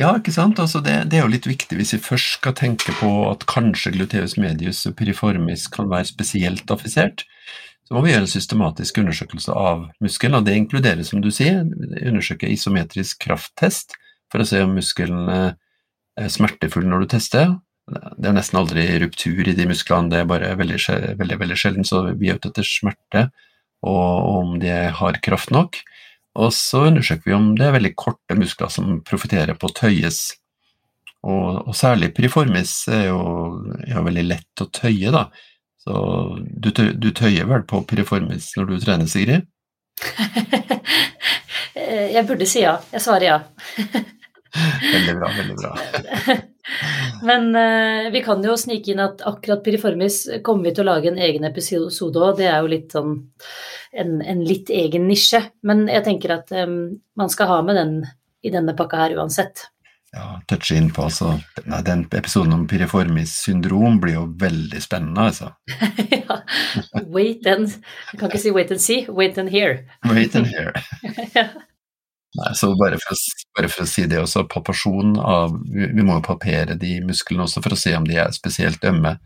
Ja, 0.00 0.14
ikke 0.16 0.32
sant. 0.32 0.60
Altså 0.62 0.80
det, 0.84 0.94
det, 1.12 1.18
er 1.18 1.26
jo 1.26 1.32
litt 1.34 1.48
viktig 1.48 1.76
hvis 1.78 1.92
vi 1.96 2.00
først 2.02 2.38
skal 2.38 2.56
tenke 2.58 2.94
på 2.98 3.10
at 3.28 3.44
kanskje 3.50 3.92
gluteus 3.96 4.38
medius 4.40 4.86
piriformis 4.98 5.68
kan 5.72 5.90
være 5.92 6.08
spesielt 6.08 6.70
affisert. 6.72 7.26
Så 7.84 7.96
må 7.96 8.04
vi 8.04 8.14
gjøre 8.14 8.24
en 8.24 8.30
systematisk 8.30 9.02
undersøkelse 9.02 9.52
av 9.58 9.88
muskelen, 10.00 10.38
og 10.38 10.46
det 10.46 10.56
inkluderer, 10.56 11.02
som 11.04 11.20
du 11.20 11.28
sier, 11.34 11.66
undersøke 12.00 12.48
isometrisk 12.48 13.20
krafttest 13.26 13.96
for 14.32 14.40
å 14.40 14.48
se 14.48 14.62
om 14.64 14.72
muskelen 14.78 15.28
er 15.28 16.30
smertefull 16.32 16.86
når 16.88 17.04
du 17.04 17.12
tester. 17.16 17.56
Det 17.90 18.30
er 18.30 18.36
nesten 18.36 18.60
aldri 18.62 18.86
ruptur 19.02 19.48
i 19.50 19.56
de 19.58 19.66
musklene, 19.68 20.08
det 20.12 20.22
er 20.22 20.30
bare 20.30 20.54
veldig, 20.56 20.78
veldig, 21.18 21.38
veldig 21.42 21.58
sjelden, 21.58 21.84
så 21.84 22.06
vi 22.14 22.30
er 22.30 22.38
ute 22.38 22.52
etter 22.52 22.66
smerte 22.66 23.26
og 23.82 24.28
om 24.38 24.58
de 24.62 24.70
har 24.94 25.18
kraft 25.24 25.50
nok. 25.50 25.80
Og 26.40 26.52
så 26.56 26.86
undersøker 26.88 27.28
vi 27.28 27.36
om 27.36 27.50
det 27.58 27.66
er 27.66 27.74
veldig 27.76 27.92
korte 27.98 28.36
muskler 28.38 28.70
som 28.72 29.02
profitterer 29.04 29.58
på 29.58 29.68
å 29.68 29.74
tøyes. 29.76 30.20
Og, 31.22 31.68
og, 31.68 31.74
særlig 31.78 32.10
piriformis 32.16 32.72
er 32.90 33.04
jo, 33.10 33.18
er 33.84 33.94
jo, 33.94 34.04
veldig 34.08 34.24
lett 34.26 34.64
å 34.64 34.66
tøye, 34.74 35.12
da. 35.14 35.26
Så 35.82 35.94
du, 36.40 36.70
du 36.72 37.08
tøyer 37.14 37.46
vel 37.50 37.66
på 37.68 37.82
piriformis 37.90 38.52
når 38.56 38.70
du 38.70 38.74
trener, 38.82 39.10
Sigrid? 39.10 39.46
jeg 42.16 42.24
burde 42.26 42.48
si 42.48 42.64
ja. 42.64 42.78
Jeg 42.94 43.04
svarer 43.04 43.28
ja. 43.28 43.38
veldig 44.94 45.14
bra, 45.20 45.30
veldig 45.36 45.56
bra. 45.60 45.72
Men 47.28 47.52
uh, 47.54 48.10
vi 48.14 48.22
kan 48.24 48.42
jo 48.44 48.56
snike 48.58 48.92
inn 48.92 49.02
at 49.02 49.22
akkurat 49.28 49.62
piriformis 49.64 50.24
kommer 50.46 50.70
vi 50.70 50.76
til 50.76 50.86
å 50.86 50.94
lage 50.94 51.12
en 51.12 51.22
egen 51.22 51.46
episode 51.46 52.18
òg. 52.18 52.38
Det 52.40 52.48
er 52.50 52.62
jo 52.62 52.72
litt 52.72 52.94
sånn 52.94 53.18
en, 53.92 54.22
en, 54.22 54.44
litt 54.44 54.70
egen 54.70 55.06
nisje. 55.08 55.42
Men 55.66 55.86
jeg 55.90 56.04
tenker 56.06 56.36
at 56.38 56.52
um, 56.64 56.98
man 57.18 57.32
skal 57.32 57.50
ha 57.50 57.60
med 57.66 57.78
den 57.78 57.94
i 58.42 58.52
denne 58.52 58.74
pakka 58.78 59.04
her 59.04 59.16
uansett. 59.18 59.66
Ja, 60.12 60.42
touche 60.48 60.76
inn 60.76 60.90
på 60.92 61.06
altså 61.06 61.38
nei, 61.64 61.78
Den 61.86 62.02
episoden 62.12 62.52
om 62.52 62.66
piriformis 62.68 63.32
syndrom 63.46 63.96
blir 64.02 64.18
jo 64.18 64.26
veldig 64.40 64.80
spennende, 64.84 65.30
altså. 65.30 65.52
ja. 66.12 66.42
Wait 67.08 67.46
and 67.48 67.70
Jeg 67.70 68.20
kan 68.20 68.28
ikke 68.28 68.42
si 68.42 68.52
wait 68.52 68.74
and 68.74 68.82
see, 68.82 69.06
wait 69.08 69.38
and 69.40 69.48
hear. 69.48 69.86
wait 70.10 70.36
and 70.36 70.50
hear. 70.52 70.74
ja. 71.38 71.46
Nei, 72.32 72.50
så 72.56 72.70
bare 72.80 72.96
for, 73.00 73.12
å, 73.12 73.32
bare 73.56 73.68
for, 73.72 73.84
å, 73.84 73.88
si 73.88 74.04
det 74.08 74.20
også, 74.20 74.46
palpasjon 74.52 75.18
av 75.20 75.56
Vi 75.68 76.04
må 76.04 76.18
jo 76.18 76.24
palpere 76.24 76.76
de 76.80 76.98
musklene 77.04 77.44
også 77.44 77.64
for 77.64 77.76
å 77.76 77.80
se 77.80 77.92
om 77.96 78.08
de 78.08 78.16
er 78.20 78.32
spesielt 78.36 78.84
ømme. 78.88 79.18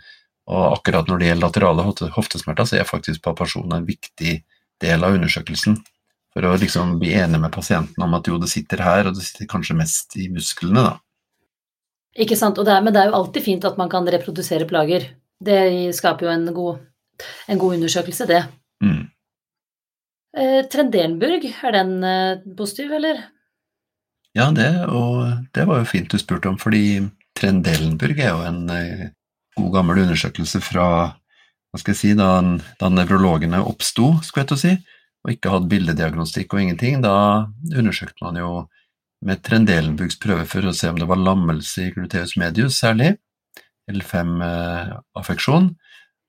Og 0.47 0.65
akkurat 0.77 1.09
når 1.11 1.19
det 1.19 1.29
gjelder 1.31 1.49
laterale 1.49 1.87
hoftesmerter, 2.15 2.67
så 2.67 2.79
er 2.79 2.87
faktisk 2.87 3.23
palpasjon 3.27 3.75
en 3.75 3.87
viktig 3.87 4.39
del 4.83 5.05
av 5.07 5.17
undersøkelsen. 5.17 5.79
For 6.37 6.45
å 6.45 6.57
liksom 6.61 6.99
bli 7.01 7.15
enig 7.17 7.41
med 7.41 7.55
pasienten 7.55 8.05
om 8.05 8.15
at 8.19 8.29
jo, 8.29 8.37
det 8.41 8.51
sitter 8.53 8.83
her, 8.85 9.09
og 9.09 9.17
det 9.17 9.25
sitter 9.25 9.49
kanskje 9.49 9.79
mest 9.79 10.17
i 10.21 10.29
musklene, 10.33 10.85
da. 10.85 10.97
Ikke 12.17 12.37
sant, 12.37 12.61
det 12.61 12.73
er, 12.73 12.83
men 12.85 12.93
det 12.93 13.03
er 13.03 13.11
jo 13.11 13.19
alltid 13.19 13.45
fint 13.45 13.65
at 13.69 13.77
man 13.81 13.91
kan 13.93 14.09
reprodusere 14.09 14.69
plager. 14.69 15.11
Det 15.41 15.59
skaper 15.97 16.29
jo 16.29 16.33
en 16.33 16.47
god, 16.57 16.83
en 17.53 17.61
god 17.61 17.77
undersøkelse, 17.77 18.29
det. 18.29 18.43
Mm. 18.85 19.03
Eh, 20.37 20.61
Trendelenburg, 20.73 21.45
er 21.65 21.77
den 21.77 21.93
eh, 22.05 22.45
positiv, 22.57 22.93
eller? 22.97 23.21
Ja, 24.37 24.51
det, 24.53 24.69
og 24.93 25.49
det 25.57 25.65
var 25.69 25.81
jo 25.81 25.89
fint 25.89 26.13
du 26.13 26.21
spurte 26.21 26.53
om, 26.53 26.59
fordi 26.61 27.01
Trendelenburg 27.37 28.21
er 28.21 28.33
jo 28.35 28.43
en 28.45 28.63
eh, 28.73 29.07
god 29.57 29.71
gammel 29.79 30.03
undersøkelse 30.05 30.61
fra 30.65 30.89
hva 31.73 31.81
skal 31.81 31.93
jeg 31.95 32.01
si, 32.01 32.13
da, 32.19 32.31
da 32.81 32.91
nevrologene 32.93 33.61
oppsto, 33.67 34.15
skulle 34.25 34.45
jeg 34.45 34.51
til 34.53 34.57
å 34.57 34.63
si, 34.63 34.75
og 35.27 35.35
ikke 35.35 35.53
hadde 35.53 35.71
bildediagnostikk 35.73 36.55
og 36.55 36.63
ingenting. 36.63 37.01
Da 37.05 37.17
undersøkte 37.75 38.25
man 38.25 38.39
jo 38.41 38.51
med 39.27 39.43
Trendelenburgs 39.45 40.21
prøve 40.23 40.47
for 40.49 40.67
å 40.69 40.75
se 40.77 40.91
om 40.93 41.01
det 41.01 41.09
var 41.11 41.21
lammelse 41.21 41.89
i 41.89 41.93
gluteus 41.95 42.37
medius 42.41 42.79
særlig, 42.83 43.17
L5-affeksjon, 43.91 45.71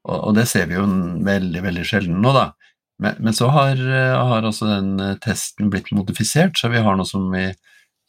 og, 0.08 0.18
og, 0.18 0.32
det 0.38 0.46
ser 0.50 0.70
vi 0.70 0.78
jo 0.78 0.86
veldig, 1.26 1.62
veldig 1.66 1.86
sjelden 1.88 2.22
nå, 2.24 2.32
da. 2.36 2.52
Men, 3.04 3.18
men 3.22 3.36
så 3.38 3.50
har, 3.54 3.78
har, 3.78 4.46
altså 4.46 4.70
den 4.70 4.96
eh, 5.04 5.18
testen 5.22 5.70
blitt 5.74 5.92
modifisert, 5.94 6.58
så 6.58 6.72
vi 6.74 6.82
har 6.82 6.98
noe 6.98 7.06
som 7.06 7.28
vi, 7.34 7.46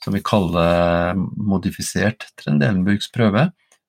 som 0.04 0.14
vi 0.16 0.22
kaller 0.24 1.18
modifisert 1.18 2.30
Trendelenburgs 2.40 3.10
prøve, 3.12 3.48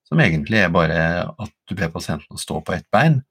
som 0.09 0.19
egentlig 0.23 0.63
er 0.63 0.73
bare 0.73 0.99
at 1.29 1.53
du 1.69 1.75
ber 1.77 1.93
pasienten 1.93 2.35
å 2.35 2.41
stå 2.41 2.59
på 2.65 2.75
ett 2.75 2.87
bein. 2.91 3.21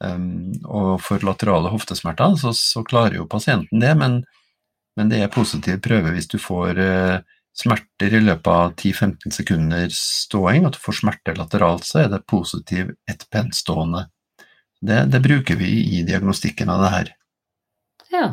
Um, 0.00 0.52
og 0.64 0.94
for 1.04 1.20
laterale 1.26 1.68
hoftesmerter 1.68 2.38
så, 2.40 2.54
så, 2.56 2.80
klarer 2.88 3.18
jo 3.18 3.26
pasienten 3.28 3.82
det, 3.82 3.90
men, 4.00 4.22
men, 4.96 5.10
det 5.12 5.18
er 5.20 5.34
positiv 5.34 5.76
prøve 5.84 6.14
hvis 6.14 6.30
du 6.32 6.38
får 6.40 6.80
uh, 6.80 7.18
smerter 7.56 8.16
i 8.16 8.22
løpet 8.22 8.48
av 8.48 8.72
10-15 8.78 9.34
sekunder 9.34 9.92
ståing, 9.92 10.64
at 10.64 10.78
du 10.78 10.80
får 10.80 11.02
smerter 11.02 11.36
lateralt, 11.36 11.84
så 11.84 12.04
er 12.04 12.14
det 12.14 12.24
positiv 12.30 12.94
ettbentstående 13.10 14.06
det, 14.80 15.02
det, 15.12 15.20
bruker 15.20 15.58
vi 15.60 15.70
i 15.98 16.02
diagnostikken 16.08 16.70
av 16.72 16.84
det 16.84 16.90
her. 16.94 17.12
Ja. 18.10 18.26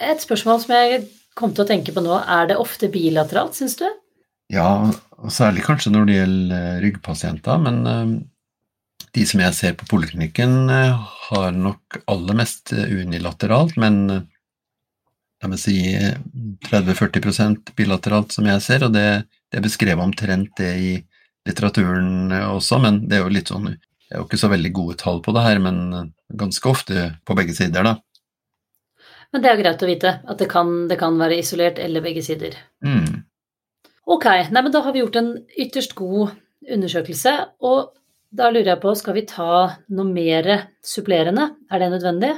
Et 0.00 0.22
spørsmål 0.22 0.62
som 0.62 0.72
jeg 0.72 1.02
kom 1.36 1.52
til 1.52 1.66
å 1.66 1.68
tenke 1.68 1.92
på 1.92 2.02
nå, 2.02 2.16
er 2.24 2.48
det 2.48 2.56
ofte 2.58 2.88
bilateralt, 2.92 3.58
syns 3.58 3.76
du? 3.78 3.84
Ja, 4.48 4.88
og 5.20 5.34
særlig 5.34 5.66
kanskje 5.66 5.92
når 5.92 6.08
det 6.08 6.16
gjelder 6.16 6.56
eh, 6.56 6.80
ryggpasienter, 6.86 7.60
men 7.60 7.80
uh, 7.84 8.14
de 9.14 9.24
som 9.28 9.42
jeg 9.42 9.56
ser 9.56 9.76
på 9.78 9.88
poliklinikken, 9.90 10.56
uh, 10.70 11.06
har 11.28 11.52
nok 11.56 12.00
aller 12.10 12.38
mest 12.38 12.72
unilateralt, 12.74 13.76
men 13.80 14.00
uh, 14.10 14.22
la 15.42 15.52
meg 15.52 15.60
si 15.62 15.78
30-40 16.68 17.74
bilateralt, 17.78 18.34
som 18.34 18.48
jeg 18.50 18.64
ser, 18.64 18.86
og 18.86 18.96
det, 18.96 19.06
det 19.48 19.60
er 19.60 19.64
beskrevet 19.64 20.04
omtrent 20.04 20.50
det 20.58 20.72
i 20.82 20.94
litteraturen 21.48 22.32
også, 22.50 22.80
men 22.82 23.04
det 23.08 23.18
er 23.18 23.22
jo 23.24 23.36
litt 23.36 23.52
sånn 23.52 23.70
det 24.08 24.16
er 24.16 24.22
jo 24.22 24.24
ikke 24.24 24.40
så 24.40 24.48
veldig 24.48 24.70
gode 24.72 24.94
tall 24.96 25.18
på 25.20 25.34
det 25.36 25.42
her, 25.44 25.58
men 25.60 26.12
ganske 26.40 26.70
ofte 26.70 27.10
på 27.28 27.34
begge 27.36 27.52
sider, 27.52 27.84
da. 27.84 27.98
Men 29.32 29.44
det 29.44 29.50
er 29.50 29.60
greit 29.60 29.82
å 29.84 29.88
vite 29.88 30.12
at 30.24 30.40
det 30.40 30.48
kan, 30.48 30.70
det 30.88 30.96
kan 31.00 31.18
være 31.20 31.36
isolert 31.42 31.80
eller 31.82 32.04
begge 32.04 32.22
sider. 32.24 32.56
Mm. 32.84 33.26
Ok, 34.08 34.24
nei, 34.48 34.62
men 34.62 34.72
da 34.72 34.80
har 34.86 34.94
vi 34.96 35.02
gjort 35.02 35.18
en 35.20 35.34
ytterst 35.60 35.92
god 35.98 36.32
undersøkelse, 36.72 37.34
og 37.68 37.92
da 38.30 38.50
lurer 38.52 38.74
jeg 38.74 38.82
på, 38.82 38.92
skal 38.98 39.16
vi 39.16 39.24
ta 39.28 39.52
noe 39.94 40.08
mer 40.10 40.48
supplerende? 40.84 41.50
Er 41.72 41.82
det 41.82 41.90
nødvendig? 41.94 42.34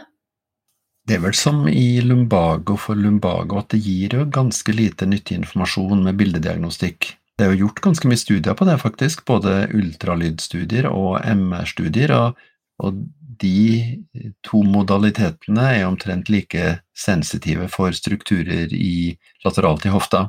Det 1.06 1.16
er 1.16 1.22
vel 1.24 1.34
som 1.34 1.64
i 1.66 2.00
lumbago 2.04 2.76
for 2.78 2.98
lumbago, 2.98 3.58
at 3.58 3.72
det 3.74 3.80
gir 3.82 4.14
jo 4.14 4.26
ganske 4.30 4.74
lite 4.74 5.08
nyttig 5.08 5.40
informasjon 5.40 6.04
med 6.04 6.18
bildediagnostikk. 6.20 7.14
Det 7.34 7.46
er 7.46 7.54
jo 7.54 7.64
gjort 7.64 7.80
ganske 7.86 8.10
mye 8.10 8.20
studier 8.20 8.54
på 8.54 8.66
det, 8.68 8.76
faktisk, 8.82 9.24
både 9.26 9.64
ultralydstudier 9.74 10.90
og 10.90 11.22
MR-studier, 11.24 12.12
og, 12.14 12.44
og, 12.84 13.00
de 13.40 13.96
to 14.44 14.58
modalitetene 14.68 15.62
er 15.78 15.86
omtrent 15.86 16.28
like 16.28 16.74
sensitive 16.92 17.70
for 17.72 17.96
strukturer 17.96 18.68
i 18.76 19.14
lateralt 19.46 19.86
i 19.88 19.92
hofta. 19.94 20.26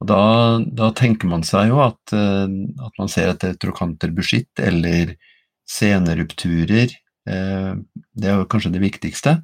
Og 0.00 0.08
da, 0.08 0.22
da, 0.64 0.88
tenker 0.96 1.28
man 1.28 1.44
seg 1.44 1.70
jo 1.70 1.80
at, 1.84 2.14
eh, 2.16 2.46
at 2.86 3.00
man 3.00 3.10
ser 3.12 3.34
etter 3.34 3.56
trokanterbuskitt 3.60 4.62
eller 4.64 5.14
senerupturer. 5.68 6.94
Eh, 7.28 7.72
det 8.16 8.30
er 8.30 8.40
jo 8.40 8.48
kanskje 8.50 8.72
det 8.74 8.82
viktigste. 8.84 9.38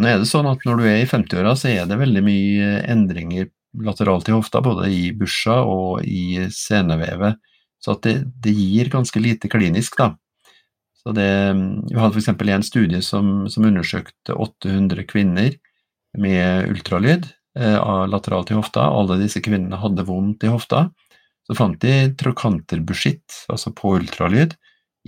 Nå 0.00 0.10
er 0.10 0.20
det 0.22 0.30
sånn 0.30 0.48
at 0.50 0.66
når 0.66 0.80
du 0.80 0.88
er 0.88 1.00
i 1.02 1.08
50-åra, 1.08 1.54
så 1.58 1.70
er 1.70 1.86
det 1.88 1.98
veldig 2.00 2.24
mye 2.26 2.74
endringer 2.90 3.50
lateralt 3.86 4.28
i 4.28 4.34
hofta, 4.34 4.62
både 4.62 4.90
i 4.90 5.10
busha 5.14 5.60
og 5.66 6.02
i 6.06 6.42
senevevet. 6.54 7.38
Så 7.80 7.94
det, 8.04 8.16
det, 8.42 8.52
gir 8.52 8.90
ganske 8.92 9.22
lite 9.22 9.48
klinisk, 9.48 9.96
da. 9.98 10.12
Så 11.00 11.14
det, 11.16 11.30
vi 11.88 11.96
hadde 11.96 12.18
f.eks. 12.18 12.28
en 12.34 12.66
studie 12.66 13.00
som, 13.02 13.48
som, 13.48 13.64
undersøkte 13.64 14.34
800 14.36 15.06
kvinner 15.08 15.54
med 16.18 16.68
ultralyd 16.68 17.30
lateralt 17.60 18.50
i 18.50 18.58
hofta. 18.58 18.86
Alle 18.88 19.18
disse 19.20 19.42
kvinnene 19.44 19.80
hadde 19.80 20.06
vondt 20.08 20.46
i 20.46 20.52
hofta. 20.52 20.88
Så 21.46 21.56
fant 21.58 21.80
de 21.82 22.12
trokanterbuskitt, 22.18 23.44
altså 23.50 23.72
på 23.76 23.96
ultralyd, 23.98 24.56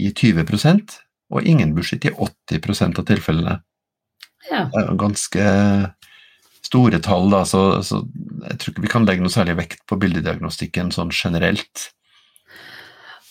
i 0.00 0.10
20% 0.10 0.96
og 1.32 1.48
ingen 1.48 1.74
buskitt 1.76 2.06
i 2.08 2.12
80% 2.12 3.00
av 3.00 3.08
tilfellene. 3.08 3.58
Ja. 4.50 4.66
Det 4.72 4.82
er 4.82 5.00
ganske 5.00 5.46
store 6.62 7.00
tall, 7.04 7.28
da, 7.32 7.42
så, 7.48 7.82
så, 7.84 8.00
jeg 8.46 8.58
tror 8.60 8.72
ikke 8.72 8.84
vi 8.84 8.92
kan 8.92 9.06
legge 9.08 9.24
noe 9.24 9.32
særlig 9.32 9.58
vekt 9.58 9.82
på 9.88 9.98
bildediagnostikken 10.00 10.92
sånn 10.94 11.12
generelt. 11.14 11.90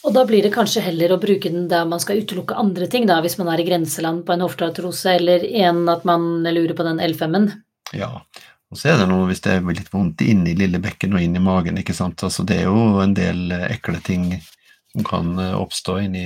Og 0.02 0.16
da 0.16 0.24
blir 0.26 0.46
det 0.46 0.54
kanskje 0.56 0.82
heller 0.86 1.14
å 1.14 1.20
bruke 1.22 1.52
den 1.52 1.68
der 1.70 1.86
man 1.90 2.02
skal 2.02 2.24
utelukke 2.24 2.58
andre 2.58 2.88
ting, 2.90 3.06
da, 3.10 3.20
hvis 3.22 3.38
man 3.42 3.52
er 3.54 3.62
i 3.62 3.68
grenseland 3.68 4.26
på 4.26 4.34
en 4.34 4.46
hofteartrose, 4.46 5.18
eller 5.20 5.46
en 5.66 5.84
at 5.94 6.08
man 6.08 6.48
lurer 6.48 6.74
på 6.78 6.86
den 6.88 7.02
L5-en? 7.06 7.52
Ja, 7.98 8.16
og 8.72 8.80
så 8.80 8.94
er 8.94 9.02
det 9.02 9.10
noe 9.12 9.28
hvis 9.28 9.44
det 9.44 9.58
er 9.58 9.66
litt 9.68 9.92
vondt 9.92 10.24
inni 10.24 10.54
lille 10.56 10.80
bekken 10.80 11.18
og 11.18 11.24
inn 11.24 11.36
i 11.36 11.44
magen, 11.44 11.80
ikke 11.82 11.96
sant. 11.96 12.24
Altså, 12.24 12.46
det 12.48 12.62
er 12.62 12.70
jo 12.70 13.02
en 13.04 13.16
del 13.18 13.52
ekle 13.68 14.00
ting 14.06 14.30
som 14.94 15.04
kan 15.08 15.34
eh, 15.40 15.58
oppstå 15.60 15.98
inni, 16.06 16.26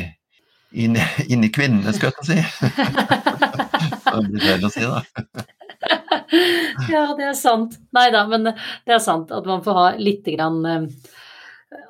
inni, 0.71 1.01
inni 1.33 1.49
kvinnene, 1.53 1.93
skal 1.95 2.11
jeg 2.11 2.17
ta 2.19 2.27
si. 2.29 2.37
det 4.15 4.23
blir 4.29 4.45
feil 4.45 4.69
å 4.69 4.73
si, 4.73 4.85
da. 4.85 5.01
ja, 6.93 7.03
det 7.17 7.31
er 7.31 7.37
sant. 7.39 7.79
Nei 7.97 8.07
da, 8.13 8.25
men 8.29 8.51
det 8.53 8.93
er 8.93 9.01
sant 9.03 9.33
at 9.33 9.49
man 9.49 9.65
får 9.65 9.79
ha 9.79 9.87
lite 9.97 10.37
grann, 10.37 10.61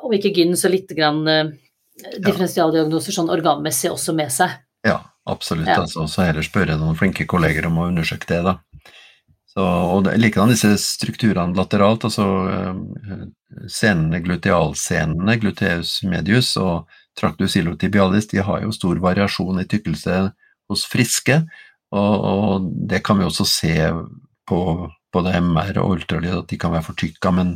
om 0.02 0.16
ikke 0.16 0.32
gyn, 0.36 0.56
så 0.56 0.72
lite 0.72 0.96
grann 0.98 1.26
differensialdiagnoser 1.96 3.16
sånn 3.16 3.32
organmessig 3.32 3.92
også 3.92 4.16
med 4.16 4.32
seg. 4.34 4.56
Ja, 4.88 5.00
absolutt. 5.28 5.68
Ja. 5.70 5.82
Altså, 5.84 6.08
så 6.12 6.26
heller 6.28 6.46
spørre 6.46 6.80
noen 6.80 6.98
flinke 7.00 7.28
kolleger 7.30 7.68
om 7.70 7.80
å 7.80 7.90
undersøke 7.92 8.30
det, 8.32 8.42
da. 8.46 8.60
Så, 9.56 9.64
og 9.64 10.08
likedan 10.20 10.52
disse 10.52 10.74
strukturene 10.84 11.56
lateralt, 11.56 12.04
altså 12.04 12.26
senene, 13.72 14.20
glutealsenene, 14.26 15.38
gluteus 15.40 16.02
medius 16.04 16.50
og 16.60 16.90
tractus 17.16 17.56
iliotibialis, 17.56 18.28
de 18.34 18.44
har 18.44 18.66
jo 18.66 18.74
stor 18.76 19.00
variasjon 19.00 19.62
i 19.64 19.68
tykkelse 19.72 20.18
hos 20.68 20.84
friske, 20.92 21.40
og, 21.96 22.26
og 22.28 22.68
det 22.92 23.00
kan 23.06 23.22
vi 23.22 23.30
også 23.30 23.48
se 23.48 23.78
på 24.50 24.60
både 25.16 25.38
MR 25.40 25.80
og 25.86 25.96
ultralyd, 25.96 26.42
at 26.42 26.52
de 26.52 26.60
kan 26.60 26.74
være 26.76 26.90
for 26.90 27.00
tykka, 27.00 27.32
men 27.38 27.56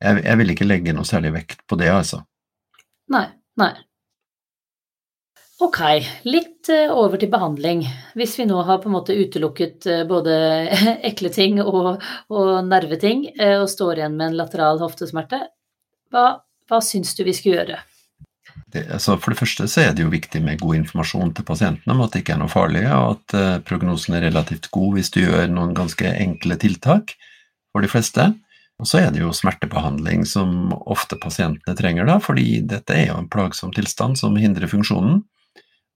jeg, 0.00 0.22
jeg 0.24 0.40
vil 0.40 0.54
ikke 0.54 0.68
legge 0.70 0.96
noe 0.96 1.08
særlig 1.08 1.34
vekt 1.36 1.60
på 1.68 1.76
det, 1.76 1.90
altså. 1.92 2.22
Nei, 3.12 3.26
nei. 3.60 3.74
Ok, 5.58 5.78
litt 6.22 6.68
eh, 6.70 6.86
over 6.94 7.18
til 7.18 7.30
behandling. 7.32 7.80
Hvis 8.14 8.36
vi 8.38 8.44
nå 8.46 8.60
har 8.62 8.78
på 8.78 8.86
en 8.86 8.94
måte 8.94 9.16
utelukket 9.18 9.86
eh, 9.90 10.04
både 10.06 10.32
ekle 11.10 11.32
ting 11.34 11.58
og, 11.64 12.02
og 12.30 12.50
nerveting, 12.66 13.24
eh, 13.34 13.56
og 13.58 13.66
står 13.70 13.98
igjen 13.98 14.14
med 14.14 14.30
en 14.30 14.36
lateral 14.38 14.78
hoftesmerte, 14.78 15.40
hva, 16.14 16.26
hva 16.70 16.78
syns 16.84 17.10
du 17.18 17.24
vi 17.26 17.34
skal 17.34 17.56
gjøre? 17.56 17.78
Det, 18.70 18.84
altså 18.94 19.16
for 19.18 19.34
det 19.34 19.40
første 19.40 19.66
så 19.70 19.82
er 19.82 19.96
det 19.96 20.04
jo 20.04 20.12
viktig 20.12 20.40
med 20.44 20.60
god 20.62 20.76
informasjon 20.78 21.32
til 21.34 21.46
pasientene 21.48 21.94
om 21.96 22.04
at 22.04 22.14
det 22.14 22.22
ikke 22.22 22.36
er 22.36 22.42
noe 22.42 22.52
farlig, 22.52 22.84
og 22.94 23.16
at 23.16 23.64
prognosen 23.66 24.14
er 24.14 24.28
relativt 24.28 24.68
god 24.74 24.94
hvis 24.94 25.10
du 25.14 25.24
gjør 25.24 25.48
noen 25.50 25.72
ganske 25.74 26.12
enkle 26.22 26.58
tiltak 26.60 27.16
for 27.72 27.82
de 27.82 27.90
fleste. 27.90 28.28
Og 28.78 28.86
så 28.86 29.00
er 29.00 29.10
det 29.10 29.24
jo 29.24 29.34
smertebehandling 29.34 30.22
som 30.28 30.70
ofte 30.86 31.18
pasientene 31.18 31.74
trenger, 31.78 32.06
da, 32.06 32.20
fordi 32.22 32.60
dette 32.62 32.94
er 32.94 33.08
jo 33.08 33.18
en 33.18 33.30
plagsom 33.32 33.74
tilstand 33.74 34.20
som 34.20 34.38
hindrer 34.38 34.70
funksjonen. 34.70 35.24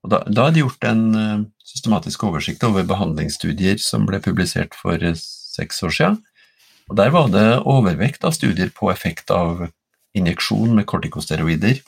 Og 0.03 0.11
da, 0.11 0.19
da, 0.27 0.47
er 0.47 0.55
det 0.55 0.63
gjort 0.63 0.85
en 0.87 1.03
uh, 1.15 1.45
systematisk 1.63 2.25
oversikt 2.27 2.63
over 2.67 2.85
behandlingsstudier 2.87 3.79
som 3.81 4.07
ble 4.07 4.19
publisert 4.23 4.75
for 4.75 4.99
uh, 4.99 5.15
seks 5.15 5.79
år 5.87 5.95
siden. 5.95 6.19
Og 6.91 6.97
der 6.99 7.13
var 7.15 7.29
det 7.31 7.47
overvekt 7.63 8.27
av 8.27 8.35
studier 8.35 8.73
på 8.75 8.91
effekt 8.91 9.31
av 9.31 9.69
injeksjon 10.17 10.75
med 10.75 10.87
kortikosteroider. 10.91 11.79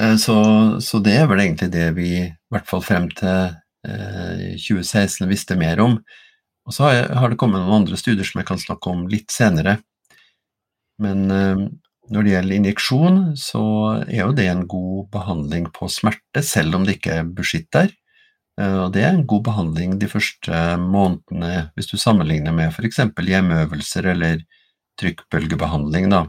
Uh, 0.00 0.16
så, 0.20 0.36
så, 0.80 1.02
det 1.04 1.18
er 1.20 1.28
vel 1.30 1.44
egentlig 1.44 1.68
det 1.74 1.90
vi 1.98 2.10
i 2.24 2.32
hvert 2.52 2.68
fall 2.70 2.84
frem 2.84 3.10
til 3.12 3.60
2016 3.84 5.28
visste 5.28 5.58
mer 5.60 5.76
om. 5.84 5.98
Og 6.64 6.72
så 6.72 6.86
har, 6.86 7.10
har, 7.20 7.28
det 7.28 7.36
kommet 7.36 7.60
noen 7.60 7.82
andre 7.82 7.98
studier 8.00 8.24
som 8.24 8.40
jeg 8.40 8.48
kan 8.48 8.62
snakke 8.62 8.88
om 8.88 9.02
litt 9.12 9.28
senere. 9.28 9.74
Men 11.04 11.28
når 12.12 12.24
det 12.24 12.32
gjelder 12.34 12.56
injeksjon, 12.58 13.20
så 13.40 13.64
er 14.04 14.18
jo 14.20 14.32
det 14.36 14.48
en 14.50 14.64
god 14.68 15.06
behandling 15.14 15.68
på 15.72 15.88
smerte, 15.92 16.42
selv 16.44 16.76
om 16.76 16.84
det 16.84 16.98
ikke 16.98 17.20
er 17.20 17.30
budsjett 17.36 17.70
der. 17.72 17.92
Eh, 18.60 18.76
og 18.84 18.92
det 18.94 19.04
er 19.04 19.14
en 19.14 19.26
god 19.30 19.44
behandling 19.48 19.96
de 20.00 20.10
første 20.10 20.64
månedene, 20.80 21.70
hvis 21.74 21.88
du 21.90 21.96
sammenligner 22.00 22.54
med 22.56 22.74
f.eks. 22.74 23.00
hjemmeøvelser 23.16 24.10
eller 24.12 24.44
trykkbølgebehandling. 25.00 26.10
Da. 26.12 26.26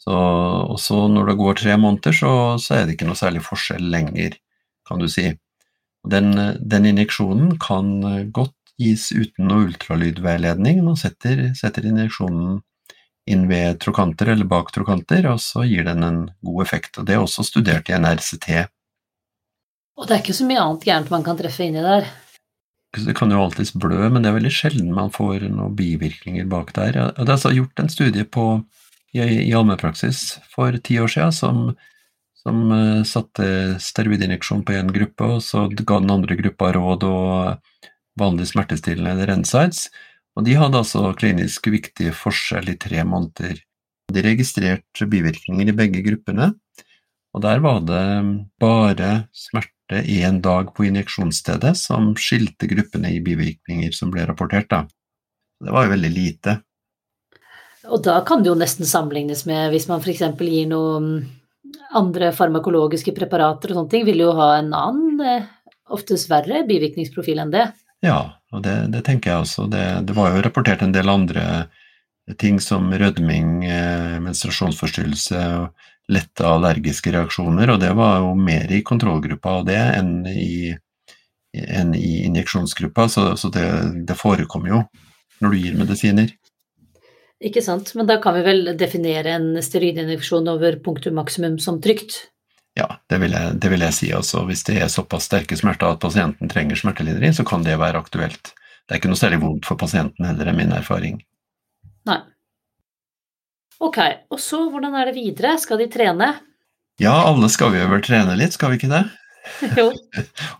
Så 0.00 0.16
også 0.16 1.04
når 1.12 1.30
det 1.30 1.38
går 1.42 1.60
tre 1.60 1.76
måneder, 1.76 2.16
så, 2.16 2.32
så, 2.58 2.78
er 2.78 2.86
det 2.86 2.96
ikke 2.96 3.10
noe 3.10 3.20
særlig 3.20 3.44
forskjell 3.46 3.84
lenger, 3.92 4.38
kan 4.88 5.02
du 5.02 5.08
si. 5.10 5.28
Den, 6.10 6.32
den 6.64 6.88
injeksjonen 6.88 7.58
kan 7.60 8.00
godt 8.32 8.56
gis 8.80 9.10
uten 9.12 9.50
noe 9.50 9.68
ultralydveiledning. 9.68 10.80
Man 10.86 10.96
setter, 10.96 11.50
setter 11.58 11.84
injeksjonen 11.90 12.62
inn 13.28 13.46
ved 13.50 13.80
trokanter 13.82 14.32
eller 14.32 14.48
bak 14.48 14.72
trokanter, 14.74 15.26
og 15.30 15.40
så 15.42 15.64
gir 15.68 15.84
den 15.86 16.04
en 16.06 16.20
god 16.46 16.62
effekt. 16.64 16.98
og 16.98 17.06
Det 17.06 17.16
er 17.16 17.22
også 17.22 17.44
studert 17.46 17.90
i 17.90 17.96
en 17.96 18.08
RCT. 18.08 18.48
Og 20.00 20.08
det 20.08 20.16
er 20.16 20.22
ikke 20.22 20.36
så 20.36 20.48
mye 20.48 20.62
annet 20.62 20.86
gærent 20.88 21.12
man 21.12 21.24
kan 21.26 21.38
treffe 21.38 21.66
inni 21.66 21.84
der? 21.84 22.08
Det 22.96 23.14
kan 23.14 23.30
jo 23.30 23.42
alltids 23.44 23.70
blø, 23.76 24.08
men 24.10 24.24
det 24.24 24.30
er 24.30 24.38
veldig 24.38 24.52
sjelden 24.54 24.94
man 24.96 25.12
får 25.14 25.44
noen 25.46 25.76
bivirkninger 25.78 26.48
bak 26.50 26.72
der. 26.74 26.96
Det 27.14 27.26
er 27.26 27.36
altså 27.36 27.52
gjort 27.54 27.78
en 27.78 27.92
studie 27.92 28.24
på, 28.26 28.46
i, 29.14 29.20
i 29.20 29.54
allmennpraksis 29.54 30.40
for 30.50 30.74
ti 30.82 30.98
år 30.98 31.12
siden 31.12 31.36
som, 31.36 31.60
som 32.40 32.64
uh, 32.72 33.02
satte 33.06 33.78
steroidinjeksjon 33.82 34.64
på 34.66 34.74
én 34.80 34.90
gruppe, 34.94 35.28
og 35.36 35.44
så 35.46 35.68
ga 35.70 36.00
den 36.00 36.10
andre 36.16 36.38
gruppa 36.40 36.72
råd 36.74 37.06
og 37.06 37.86
vanlig 38.18 38.48
smertestillende 38.50 39.14
eller 39.14 39.36
NSIDES. 39.38 39.86
Og 40.38 40.46
de 40.46 40.54
hadde 40.58 40.78
altså 40.78 41.10
klinisk 41.18 41.66
viktig 41.72 42.12
forskjell 42.16 42.70
i 42.72 42.78
tre 42.80 43.02
måneder. 43.06 43.58
De 44.10 44.22
registrerte 44.24 45.06
bivirkninger 45.10 45.70
i 45.70 45.76
begge 45.76 46.02
gruppene, 46.06 46.52
og 47.30 47.44
der 47.44 47.60
var 47.62 47.82
det 47.86 48.04
bare 48.62 49.10
smerte 49.36 50.00
én 50.02 50.40
dag 50.42 50.72
på 50.74 50.86
injeksjonsstedet 50.88 51.76
som 51.78 52.12
skilte 52.18 52.66
gruppene 52.70 53.12
i 53.14 53.20
bivirkninger 53.22 53.94
som 53.94 54.10
ble 54.10 54.24
rapportert. 54.26 54.70
Da. 54.70 54.84
Det 55.62 55.74
var 55.74 55.86
jo 55.86 55.94
veldig 55.94 56.10
lite. 56.14 56.56
Og 57.90 58.02
da 58.04 58.18
kan 58.26 58.42
det 58.42 58.50
jo 58.50 58.58
nesten 58.58 58.86
sammenlignes 58.86 59.44
med 59.48 59.70
hvis 59.72 59.86
man 59.90 60.02
f.eks. 60.02 60.24
gir 60.42 60.66
noen 60.70 61.12
andre 61.94 62.30
farmakologiske 62.34 63.14
preparater 63.16 63.72
og 63.72 63.80
sånne 63.80 63.92
ting, 63.94 64.04
vil 64.06 64.24
jo 64.24 64.34
ha 64.38 64.52
en 64.58 64.74
annen, 64.74 65.22
eh, 65.22 65.48
oftest 65.90 66.30
verre 66.30 66.64
bivirkningsprofil 66.68 67.40
enn 67.42 67.54
det. 67.54 67.66
Ja, 68.06 68.39
og 68.50 68.64
det, 68.64 68.76
det 68.94 69.04
tenker 69.06 69.32
jeg 69.32 69.44
også. 69.44 69.66
Det, 69.70 69.84
det, 70.08 70.16
var 70.16 70.34
jo 70.34 70.42
rapportert 70.44 70.82
en 70.82 70.94
del 70.94 71.08
andre 71.08 71.44
ting 72.38 72.60
som 72.62 72.90
rødming, 72.92 73.64
eh, 73.66 74.18
menstruasjonsforstyrrelse 74.22 75.44
lette 76.10 76.46
allergiske 76.46 77.12
reaksjoner, 77.14 77.70
og 77.70 77.80
det 77.82 77.90
var 77.98 78.20
jo 78.24 78.34
mer 78.38 78.70
i 78.74 78.82
kontrollgruppa 78.86 79.60
av 79.60 79.66
det 79.68 79.78
enn 79.78 80.14
i, 80.26 80.72
enn 81.54 81.94
i 81.94 82.24
injeksjonsgruppa, 82.26 83.06
så, 83.08 83.30
så 83.38 83.50
det, 83.54 83.66
det 84.08 84.18
forekommer 84.18 84.74
jo 84.74 84.82
når 85.40 85.54
du 85.54 85.60
gir 85.62 85.78
medisiner. 85.78 86.34
Ikke 87.40 87.62
sant, 87.64 87.94
men 87.96 88.08
da 88.08 88.18
kan 88.20 88.36
vi 88.36 88.44
vel 88.44 88.74
definere 88.76 89.38
en 89.38 89.54
steroidinjeksjon 89.64 90.50
over 90.52 90.76
punktum 90.84 91.16
maksimum 91.16 91.56
som 91.62 91.78
trygt? 91.80 92.26
Ja, 92.80 92.86
det 93.12 93.18
vil, 93.20 93.34
jeg, 93.36 93.56
det 93.60 93.70
vil 93.72 93.84
jeg 93.84 93.96
si. 93.96 94.08
Altså, 94.16 94.44
hvis 94.48 94.64
det 94.64 94.78
er 94.80 94.92
såpass 94.92 95.28
sterke 95.28 95.58
smerter 95.58 95.92
at 95.92 96.00
pasienten 96.00 96.48
trenger 96.48 96.78
smertelindring, 96.80 97.34
så 97.36 97.44
kan 97.44 97.66
det 97.66 97.76
være 97.80 98.00
aktuelt. 98.00 98.54
Det 98.86 98.96
er 98.96 99.00
ikke 99.02 99.10
noe 99.12 99.20
særlig 99.20 99.40
vondt 99.42 99.68
for 99.68 99.80
pasienten 99.80 100.24
heller, 100.26 100.48
er 100.48 100.56
min 100.56 100.72
erfaring. 100.74 101.20
Nei. 102.08 102.20
Ok, 103.80 103.98
og 104.32 104.40
så 104.40 104.64
hvordan 104.72 104.96
er 104.96 105.10
det 105.10 105.16
videre? 105.16 105.54
Skal 105.60 105.80
de 105.80 105.88
trene? 105.92 106.30
Ja, 107.00 107.14
alle 107.28 107.48
skal 107.52 107.72
vi 107.74 107.82
vel 107.88 108.02
trene 108.04 108.36
litt, 108.36 108.56
skal 108.56 108.72
vi 108.72 108.80
ikke 108.80 108.92
det? 108.92 109.04
Jo. 109.78 109.90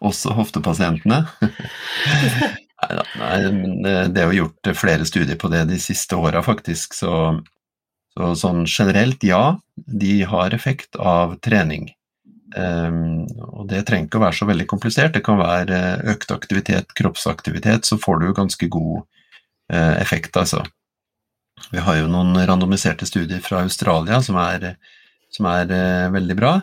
Også 0.05 0.35
hoftepasientene. 0.37 1.23
Neida, 2.81 3.05
nei, 3.21 3.39
men 3.53 3.81
det 3.85 4.23
er 4.23 4.31
jo 4.31 4.45
gjort 4.45 4.71
flere 4.79 5.09
studier 5.09 5.37
på 5.41 5.51
det 5.53 5.67
de 5.69 5.77
siste 5.81 6.17
åra, 6.17 6.41
faktisk, 6.45 6.95
så, 6.97 7.41
så 8.17 8.31
sånn 8.41 8.65
generelt, 8.65 9.25
ja, 9.27 9.59
de 9.77 10.15
har 10.29 10.57
effekt 10.57 10.97
av 10.97 11.37
trening. 11.45 11.91
Um, 12.51 13.29
og 13.55 13.69
det 13.71 13.85
trenger 13.87 14.09
ikke 14.09 14.19
å 14.19 14.25
være 14.25 14.39
så 14.41 14.47
veldig 14.49 14.67
komplisert, 14.71 15.15
det 15.15 15.23
kan 15.23 15.39
være 15.39 15.77
eh, 15.77 16.01
økt 16.11 16.33
aktivitet, 16.35 16.91
kroppsaktivitet, 16.99 17.87
så 17.87 17.99
får 18.01 18.23
du 18.23 18.33
ganske 18.35 18.67
god 18.75 19.05
uh, 19.05 19.95
effekt, 20.01 20.35
altså. 20.37 20.65
Vi 21.71 21.83
har 21.85 22.01
jo 22.01 22.09
noen 22.11 22.35
randomiserte 22.49 23.07
studier 23.07 23.43
fra 23.45 23.63
Australia 23.63 24.19
som 24.25 24.39
er, 24.43 24.73
som 25.31 25.47
er 25.51 25.71
uh, 25.71 26.11
veldig 26.15 26.37
bra, 26.39 26.55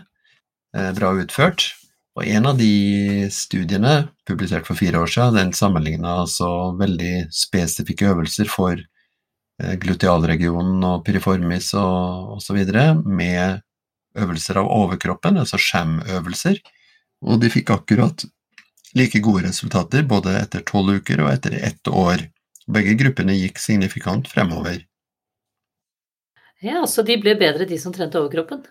bra 0.93 1.13
utført. 1.17 1.69
Og 2.17 2.25
en 2.27 2.49
av 2.49 2.57
de 2.59 3.29
studiene, 3.31 4.09
publisert 4.27 4.67
for 4.67 4.77
fire 4.77 4.99
år 4.99 5.09
siden, 5.09 5.37
den 5.37 5.53
sammenligna 5.55 6.17
altså 6.25 6.49
veldig 6.77 7.29
spesifikke 7.33 8.09
øvelser 8.11 8.49
for 8.51 8.81
glutealregionen 9.81 10.83
og 10.85 11.05
piriformis 11.07 11.71
og 11.79 12.35
osv. 12.35 12.59
med 13.05 13.63
øvelser 14.17 14.61
av 14.61 14.71
overkroppen, 14.73 15.39
altså 15.41 15.59
skjemøvelser, 15.61 16.59
og 17.25 17.41
de 17.41 17.51
fikk 17.53 17.71
akkurat 17.73 18.25
like 18.97 19.19
gode 19.23 19.45
resultater 19.47 20.05
både 20.07 20.35
etter 20.39 20.63
tolv 20.67 21.01
uker 21.01 21.21
og 21.23 21.31
etter 21.33 21.57
ett 21.59 21.91
år. 21.91 22.27
Begge 22.67 22.95
gruppene 22.99 23.35
gikk 23.37 23.59
signifikant 23.61 24.27
fremover. 24.31 24.81
Ja, 26.63 26.87
Så 26.87 27.03
de 27.05 27.19
ble 27.21 27.35
bedre, 27.37 27.67
de 27.69 27.77
som 27.77 27.93
trente 27.93 28.17
overkroppen? 28.19 28.63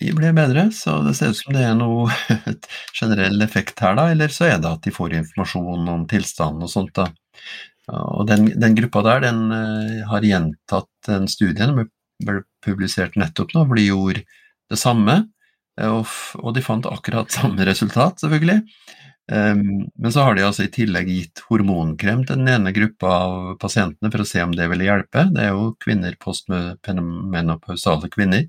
De 0.00 0.12
ble 0.14 0.30
bedre, 0.34 0.68
så 0.74 1.00
det 1.04 1.16
ser 1.18 1.32
ut 1.32 1.38
som 1.38 1.54
det 1.54 1.64
er 1.66 1.74
noe 1.76 2.06
generell 3.00 3.42
effekt 3.44 3.82
her, 3.82 3.96
da, 3.98 4.08
eller 4.14 4.32
så 4.32 4.48
er 4.48 4.62
det 4.62 4.70
at 4.70 4.86
de 4.86 4.94
får 4.94 5.18
informasjon 5.18 5.90
om 5.90 6.06
tilstanden 6.10 6.64
og 6.66 6.70
sånt, 6.72 6.94
da. 6.96 7.08
Og 7.92 8.28
den, 8.28 8.46
den 8.62 8.76
gruppa 8.78 9.02
der, 9.04 9.24
den 9.26 9.50
uh, 9.50 10.04
har 10.08 10.24
gjentatt 10.24 10.90
den 11.08 11.26
studien, 11.28 11.74
den 11.74 11.90
ble 12.22 12.44
publisert 12.62 13.18
nettopp 13.18 13.56
nå, 13.56 13.66
hvor 13.66 13.78
de 13.78 13.88
gjorde 13.88 14.22
det 14.70 14.78
samme, 14.80 15.22
eh, 15.80 16.12
og, 16.38 16.50
de 16.54 16.64
fant 16.64 16.86
akkurat 16.90 17.32
samme 17.38 17.68
resultat, 17.68 18.20
selvfølgelig. 18.22 18.62
Men 19.32 20.12
så 20.12 20.24
har 20.26 20.34
de 20.34 20.42
altså 20.44 20.64
i 20.66 20.70
tillegg 20.74 21.06
gitt 21.08 21.40
hormonkrem 21.46 22.24
til 22.26 22.40
den 22.40 22.50
ene 22.50 22.72
gruppa 22.74 23.12
av 23.22 23.36
pasientene 23.62 24.10
for 24.12 24.24
å 24.24 24.26
se 24.28 24.42
om 24.44 24.50
det 24.52 24.66
ville 24.68 24.84
hjelpe. 24.84 25.22
Det 25.32 25.44
er 25.46 25.54
jo 25.54 25.70
kvinner 25.80 26.18
postmenopausale 26.20 28.10
kvinner. 28.12 28.48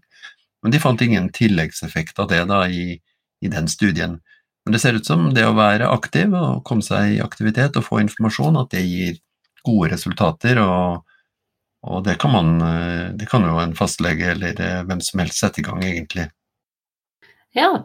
Men 0.66 0.74
de 0.74 0.82
fant 0.82 1.06
ingen 1.06 1.30
tilleggseffekt 1.32 2.20
av 2.20 2.32
det 2.34 2.42
da 2.50 2.64
i, 2.68 2.98
i 2.98 3.54
den 3.54 3.70
studien. 3.72 4.18
Men 4.66 4.76
det 4.76 4.80
ser 4.80 4.98
ut 4.98 5.08
som 5.08 5.30
det 5.36 5.46
å 5.46 5.56
være 5.58 5.92
aktiv 5.92 6.34
og 6.40 6.64
komme 6.68 6.84
seg 6.84 7.18
i 7.18 7.24
aktivitet 7.24 7.78
og 7.80 7.86
få 7.88 8.00
informasjon, 8.04 8.60
at 8.62 8.72
det 8.72 8.84
gir 8.88 9.18
gode 9.68 9.92
resultater. 9.94 10.60
og, 10.64 11.04
og 11.84 12.06
det, 12.06 12.16
kan 12.22 12.32
man, 12.32 12.54
det 13.20 13.28
kan 13.32 13.44
jo 13.48 13.58
en 13.60 13.76
fastlege 13.76 14.32
eller 14.34 14.86
hvem 14.88 15.02
som 15.04 15.20
helst 15.20 15.42
sette 15.44 15.60
i 15.62 15.66
gang, 15.68 15.84
egentlig. 15.84 16.30
Ja, 17.54 17.84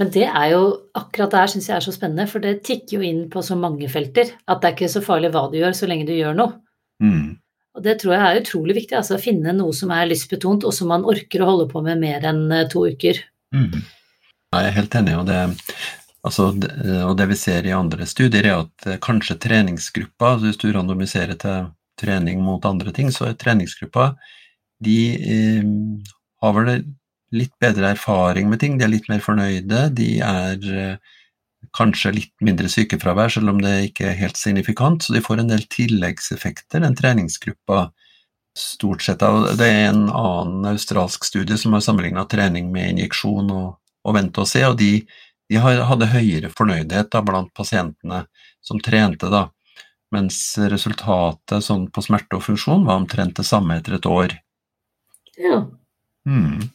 men 0.00 0.08
det 0.14 0.24
er 0.24 0.46
jo 0.54 0.62
akkurat 0.96 1.32
det 1.34 1.40
her 1.42 1.50
syns 1.52 1.68
jeg 1.68 1.76
er 1.76 1.84
så 1.84 1.92
spennende, 1.92 2.24
for 2.30 2.40
det 2.40 2.62
tikker 2.64 2.96
jo 2.96 3.04
inn 3.04 3.26
på 3.32 3.42
så 3.44 3.56
mange 3.60 3.88
felter 3.92 4.30
at 4.48 4.62
det 4.62 4.70
er 4.70 4.76
ikke 4.76 4.92
så 4.94 5.02
farlig 5.04 5.32
hva 5.34 5.42
du 5.52 5.58
gjør, 5.58 5.76
så 5.76 5.88
lenge 5.90 6.06
du 6.08 6.14
gjør 6.16 6.38
noe. 6.38 6.56
Mm. 7.04 7.36
Og 7.76 7.84
det 7.84 7.98
tror 8.00 8.14
jeg 8.16 8.22
er 8.24 8.40
utrolig 8.40 8.76
viktig, 8.80 8.96
altså 8.96 9.18
å 9.18 9.22
finne 9.22 9.52
noe 9.56 9.74
som 9.76 9.92
er 9.94 10.08
lystbetont, 10.08 10.64
og 10.64 10.72
som 10.74 10.88
man 10.90 11.04
orker 11.08 11.44
å 11.44 11.50
holde 11.50 11.68
på 11.70 11.82
med 11.84 12.00
mer 12.00 12.24
enn 12.30 12.46
eh, 12.48 12.64
to 12.72 12.86
uker. 12.88 13.20
Mm. 13.54 13.82
Jeg 14.56 14.70
er 14.70 14.74
helt 14.78 14.96
enig, 14.98 15.18
og 15.20 15.28
det, 15.28 15.42
altså, 16.26 16.48
og 17.04 17.12
det 17.20 17.28
vi 17.30 17.38
ser 17.38 17.68
i 17.68 17.76
andre 17.76 18.08
studier, 18.08 18.48
er 18.48 18.64
at 18.64 18.88
eh, 18.88 18.98
kanskje 19.04 19.36
treningsgruppa, 19.44 20.32
hvis 20.40 20.58
du 20.64 20.70
randomiserer 20.72 21.36
til 21.44 21.68
trening 22.00 22.42
mot 22.44 22.64
andre 22.68 22.92
ting, 22.96 23.12
så 23.14 23.30
treningsgruppa 23.38 24.14
de 24.80 24.98
eh, 25.36 25.64
har 26.40 26.56
vel 26.56 26.84
litt 27.36 27.52
bedre 27.62 27.92
erfaring 27.94 28.48
med 28.50 28.60
ting, 28.62 28.78
de 28.78 28.86
er 28.86 28.94
litt 28.94 29.08
mer 29.10 29.22
fornøyde, 29.22 29.86
de 29.94 30.10
er 30.24 30.70
eh, 30.74 31.16
kanskje 31.76 32.14
litt 32.16 32.32
mindre 32.44 32.70
sykefravær, 32.72 33.30
selv 33.36 33.52
om 33.52 33.60
det 33.62 33.74
ikke 33.90 34.08
er 34.10 34.18
helt 34.18 34.40
signifikant, 34.40 35.04
så 35.04 35.14
de 35.14 35.22
får 35.24 35.42
en 35.42 35.52
del 35.52 35.66
tilleggseffekter, 35.70 36.82
den 36.82 36.96
treningsgruppa 36.98 37.90
stort 38.58 39.04
sett. 39.04 39.22
Det 39.58 39.68
er 39.68 39.90
en 39.92 40.08
annen 40.08 40.72
australsk 40.72 41.28
studie 41.28 41.58
som 41.60 41.76
har 41.76 41.84
sammenligna 41.84 42.24
trening 42.30 42.72
med 42.74 42.96
injeksjon 42.96 43.52
og, 43.54 43.76
og 44.02 44.16
vente 44.16 44.42
og 44.42 44.50
se, 44.50 44.64
og 44.66 44.80
de, 44.80 45.04
de 45.50 45.60
hadde 45.60 46.10
høyere 46.10 46.50
fornøydhet 46.56 47.12
da, 47.12 47.22
blant 47.26 47.52
pasientene 47.54 48.24
som 48.64 48.80
trente, 48.82 49.30
da, 49.30 49.46
mens 50.14 50.38
resultatet 50.58 51.64
sånn 51.64 51.86
på 51.92 52.02
smerte 52.04 52.38
og 52.38 52.44
funksjon 52.44 52.86
var 52.88 53.00
omtrent 53.00 53.38
det 53.38 53.46
samme 53.46 53.78
etter 53.78 53.96
et 53.98 54.08
år. 54.10 54.34
Ja. 55.40 55.62
Mm. 56.28 56.68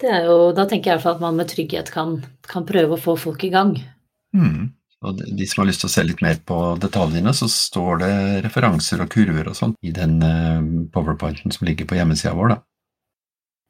Det 0.00 0.10
er 0.10 0.28
jo, 0.28 0.38
da 0.56 0.66
tenker 0.68 0.90
jeg 0.90 0.94
i 0.94 0.96
hvert 0.98 1.06
fall 1.06 1.18
at 1.18 1.24
man 1.24 1.38
med 1.38 1.50
trygghet 1.50 1.90
kan, 1.94 2.18
kan 2.50 2.66
prøve 2.68 2.96
å 2.96 3.00
få 3.00 3.16
folk 3.20 3.44
i 3.46 3.52
gang. 3.54 3.76
Mm. 4.36 4.74
Og 5.04 5.20
de 5.20 5.46
som 5.48 5.62
har 5.62 5.68
lyst 5.68 5.84
til 5.84 5.90
å 5.90 5.94
se 5.94 6.04
litt 6.06 6.22
mer 6.24 6.38
på 6.48 6.58
detaljene, 6.80 7.32
så 7.36 7.48
står 7.50 8.00
det 8.02 8.12
referanser 8.46 9.02
og 9.04 9.10
kurver 9.12 9.50
og 9.50 9.58
sånn 9.58 9.74
i 9.84 9.92
den 9.94 10.16
eh, 10.24 10.62
powerpointen 10.94 11.52
som 11.54 11.68
ligger 11.68 11.88
på 11.88 11.98
hjemmesida 11.98 12.32
vår, 12.36 12.54
da. 12.54 12.60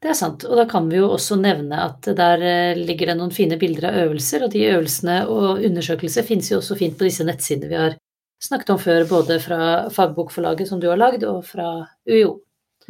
Det 0.03 0.11
er 0.11 0.17
sant, 0.19 0.43
og 0.45 0.59
da 0.59 0.67
kan 0.69 0.85
vi 0.91 0.99
jo 0.99 1.07
også 1.15 1.37
nevne 1.39 1.79
at 1.81 2.07
der 2.17 2.41
eh, 2.45 2.77
ligger 2.77 3.11
det 3.11 3.17
noen 3.19 3.33
fine 3.35 3.57
bilder 3.59 3.89
av 3.89 3.99
øvelser, 4.05 4.45
og 4.45 4.53
de 4.53 4.65
øvelsene 4.69 5.21
og 5.31 5.63
undersøkelser 5.65 6.27
finnes 6.27 6.51
jo 6.51 6.59
også 6.59 6.77
fint 6.79 6.97
på 6.99 7.07
disse 7.07 7.25
nettsidene 7.27 7.71
vi 7.71 7.79
har 7.79 7.95
snakket 8.43 8.73
om 8.75 8.81
før, 8.81 9.05
både 9.09 9.39
fra 9.43 9.59
fagbokforlaget 9.93 10.69
som 10.69 10.81
du 10.81 10.89
har 10.91 10.99
lagd, 10.99 11.23
og 11.27 11.43
fra 11.47 11.69
UiO. 12.09 12.39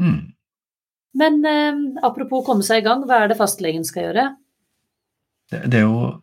Mm. 0.02 0.36
Men 1.16 1.40
eh, 1.48 1.82
apropos 2.04 2.46
komme 2.48 2.66
seg 2.66 2.84
i 2.84 2.88
gang, 2.88 3.06
hva 3.08 3.24
er 3.24 3.32
det 3.32 3.40
fastlegen 3.40 3.86
skal 3.88 4.10
gjøre? 4.10 4.30
Det, 5.52 5.62
det 5.72 5.82
er 5.82 5.86
jo 5.86 6.14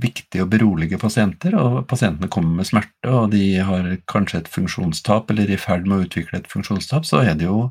viktig 0.00 0.42
å 0.42 0.48
berolige 0.50 0.98
pasienter, 1.00 1.54
og 1.58 1.84
pasientene 1.90 2.30
kommer 2.32 2.60
med 2.60 2.68
smerte, 2.68 3.10
og 3.10 3.30
de 3.34 3.44
har 3.66 3.88
kanskje 4.10 4.42
et 4.42 4.50
funksjonstap 4.50 5.30
eller 5.30 5.50
er 5.50 5.58
i 5.58 5.60
ferd 5.60 5.86
med 5.86 5.98
å 5.98 6.06
utvikle 6.06 6.40
et 6.40 6.50
funksjonstap, 6.50 7.06
så 7.06 7.22
er 7.24 7.36
det 7.38 7.48
jo 7.48 7.68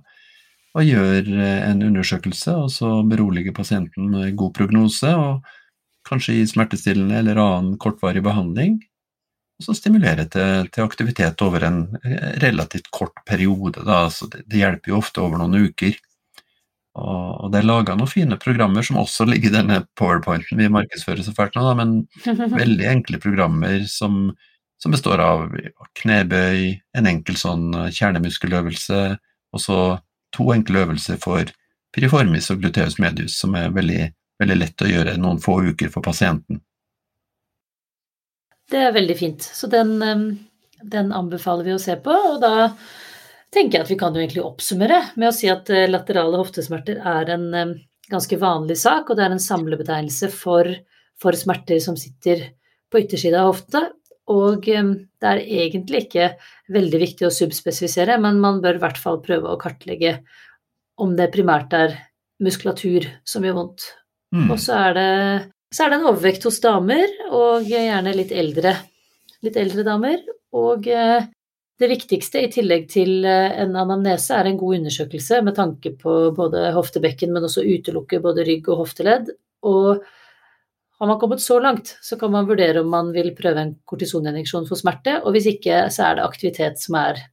å 0.77 0.83
gjøre 0.85 1.47
en 1.65 1.81
undersøkelse 1.87 2.53
og 2.53 2.69
så 2.73 2.91
berolige 3.07 3.55
pasienten 3.55 4.11
med 4.13 4.35
god 4.37 4.53
prognose, 4.57 5.09
og 5.15 5.47
kanskje 6.07 6.37
gi 6.37 6.45
smertestillende 6.51 7.17
eller 7.21 7.41
annen 7.41 7.79
kortvarig 7.81 8.21
behandling, 8.25 8.77
og 9.59 9.65
så 9.65 9.75
stimulere 9.75 10.23
til, 10.31 10.69
til 10.71 10.85
aktivitet 10.85 11.41
over 11.43 11.65
en 11.67 11.81
relativt 12.39 12.87
kort 12.95 13.17
periode. 13.27 13.83
Da. 13.83 14.05
Så 14.13 14.29
det, 14.31 14.45
det 14.47 14.61
hjelper 14.61 14.93
jo 14.93 15.01
ofte 15.01 15.19
over 15.19 15.41
noen 15.41 15.67
uker. 15.67 15.97
Og, 16.99 17.25
og 17.43 17.51
det 17.51 17.59
er 17.59 17.67
laga 17.67 17.95
noen 17.95 18.09
fine 18.09 18.37
programmer 18.39 18.85
som 18.85 19.01
også 19.01 19.27
ligger 19.27 19.51
i 19.51 19.57
denne 19.59 19.81
powerpointen 19.99 20.59
vi 20.59 20.71
markedsfører 20.71 21.21
så 21.23 21.35
fælt 21.35 21.57
nå, 21.59 21.65
da, 21.67 21.75
men 21.77 21.91
veldig 22.63 22.87
enkle 22.87 23.19
programmer 23.21 23.83
som, 23.91 24.31
som, 24.81 24.95
består 24.95 25.21
av 25.23 25.51
knebøy, 26.01 26.79
en 26.97 27.11
enkel 27.11 27.37
sånn 27.39 27.69
kjernemuskeløvelse, 27.93 29.03
og 29.53 29.63
så 29.63 29.79
to 30.35 30.49
enkle 30.55 30.85
øvelser 30.85 31.19
for 31.21 31.51
piriformis 31.95 32.49
og 32.53 32.63
gluteus 32.63 32.99
medius, 33.01 33.37
som 33.41 33.55
er 33.59 33.71
veldig, 33.75 34.09
veldig 34.41 34.59
lett 34.59 34.87
å 34.87 34.89
gjøre 34.89 35.19
noen 35.19 35.43
få 35.43 35.59
uker 35.67 35.91
for 35.93 36.05
pasienten. 36.05 36.63
Det 38.69 38.79
er 38.85 38.95
veldig 38.95 39.17
fint, 39.17 39.43
så 39.43 39.67
den, 39.71 39.95
den 40.81 41.13
anbefaler 41.15 41.65
vi 41.65 41.73
å 41.73 41.81
se 41.81 41.95
på, 42.03 42.13
og 42.13 42.41
da 42.43 42.69
tenker 43.53 43.79
jeg 43.79 43.85
at 43.85 43.91
vi 43.91 43.99
kan 43.99 44.15
jo 44.15 44.21
egentlig 44.23 44.45
oppsummere 44.45 44.99
med 45.17 45.29
å 45.29 45.35
si 45.35 45.49
at 45.51 45.69
eh, 45.73 45.89
laterale 45.89 46.39
hoftesmerter 46.39 47.01
er 47.01 47.31
en 47.33 47.47
eh, 47.57 47.77
ganske 48.09 48.39
vanlig 48.41 48.77
sak, 48.81 49.09
og 49.09 49.17
det 49.17 49.25
er 49.25 49.35
en 49.35 49.43
samlebetegnelse 49.43 50.31
for, 50.33 50.69
for 51.19 51.37
smerter 51.37 51.81
som 51.83 51.97
sitter 51.99 52.49
på 52.89 53.03
yttersida 53.03 53.43
av 53.43 53.53
hofta. 53.53 53.83
Og 54.29 54.69
eh, 54.69 54.91
det 55.21 55.31
er 55.31 55.43
egentlig 55.65 56.05
ikke 56.05 56.31
veldig 56.75 57.01
viktig 57.05 57.27
å 57.27 57.33
subspesifisere, 57.33 58.19
men 58.21 58.41
man 58.43 58.61
bør 58.63 58.77
i 58.77 58.83
hvert 58.83 59.01
fall 59.01 59.21
prøve 59.25 59.53
å 59.53 59.61
kartlegge 59.61 60.19
om 60.99 61.15
det 61.17 61.31
primært 61.33 61.73
er 61.77 61.95
muskulatur 62.43 63.07
som 63.27 63.45
gjør 63.45 63.57
vondt. 63.57 63.87
Mm. 64.35 64.49
Og 64.53 64.59
så 64.61 64.75
er, 64.77 64.97
det, 64.97 65.09
så 65.73 65.85
er 65.85 65.91
det 65.91 65.99
en 65.99 66.07
overvekt 66.09 66.47
hos 66.47 66.61
damer, 66.63 67.07
og 67.29 67.67
gjerne 67.69 68.15
litt 68.17 68.31
eldre, 68.33 68.73
litt 69.45 69.59
eldre 69.59 69.85
damer. 69.85 70.23
Og 70.57 70.87
det 71.79 71.87
viktigste, 71.87 72.41
i 72.43 72.51
tillegg 72.51 72.89
til 72.91 73.23
eh, 73.23 73.53
en 73.63 73.77
anamnese, 73.79 74.35
er 74.35 74.49
en 74.49 74.59
god 74.59 74.81
undersøkelse 74.81 75.39
med 75.47 75.55
tanke 75.55 75.93
på 76.01 76.15
både 76.35 76.73
hoftebekken, 76.75 77.31
men 77.31 77.45
også 77.47 77.63
utelukke 77.63 78.19
både 78.23 78.43
rygg 78.47 78.67
og 78.67 78.81
hofteledd. 78.83 79.31
Og 79.69 80.01
har 80.99 81.07
man 81.07 81.19
kommet 81.21 81.39
så 81.39 81.55
langt, 81.63 81.93
så 82.03 82.17
kan 82.19 82.33
man 82.33 82.49
vurdere 82.49 82.83
om 82.83 82.91
man 82.91 83.13
vil 83.15 83.31
prøve 83.37 83.63
en 83.63 83.77
kortisoninjeksjon 83.87 84.67
for 84.67 84.79
smerte, 84.79 85.21
og 85.23 85.31
hvis 85.35 85.47
ikke, 85.53 85.85
så 85.95 86.09
er 86.09 86.19
det 86.19 86.25
aktivitet 86.27 86.83
som 86.83 86.99
er 86.99 87.23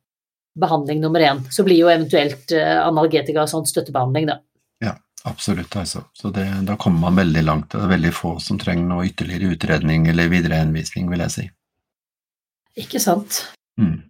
behandling 0.56 1.02
nummer 1.02 1.26
én. 1.26 1.42
Så 1.50 1.66
blir 1.66 1.82
jo 1.82 1.90
eventuelt 1.90 2.54
eh, 2.54 2.76
analgetika 2.78 3.42
og 3.42 3.50
sånt 3.50 3.72
støttebehandling, 3.72 4.30
da. 4.30 4.38
Absolutt, 5.26 5.76
altså. 5.76 6.04
Så 6.12 6.30
det, 6.30 6.46
da 6.62 6.76
kommer 6.76 7.00
man 7.00 7.16
veldig 7.16 7.42
langt. 7.42 7.70
Det 7.72 7.82
er 7.82 7.90
veldig 7.90 8.12
få 8.14 8.36
som 8.42 8.58
trenger 8.62 8.86
noe 8.86 9.08
ytterligere 9.08 9.56
utredning 9.56 10.06
eller 10.12 10.30
viderehenvisning, 10.30 11.08
vil 11.10 11.24
jeg 11.24 11.34
si. 11.34 11.46
Ikke 12.78 13.00
sant. 13.02 13.40
Mm. 13.80 14.04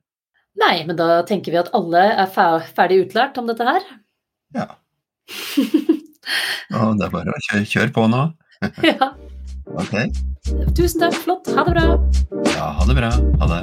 Nei, 0.61 0.75
men 0.89 0.99
da 0.99 1.23
tenker 1.29 1.55
vi 1.55 1.61
at 1.61 1.73
alle 1.77 2.03
er 2.21 2.29
ferdig 2.77 3.07
utlært 3.07 3.39
om 3.41 3.49
dette 3.49 3.65
her. 3.65 3.89
Ja. 4.57 4.69
Og 6.77 6.99
det 6.99 7.07
er 7.07 7.15
bare 7.15 7.33
å 7.33 7.45
kjøre, 7.49 7.65
kjør 7.73 7.93
på 7.97 8.07
nå. 8.13 8.23
ja. 8.91 9.13
Ok. 9.77 9.95
Tusen 10.77 11.01
takk. 11.01 11.17
Flott. 11.25 11.49
Ha 11.57 11.65
det 11.65 11.77
bra. 11.79 11.87
Ja, 12.53 12.73
ha 12.77 12.89
det 12.89 12.97
bra. 12.99 13.11
Ha 13.41 13.47
det. 13.55 13.61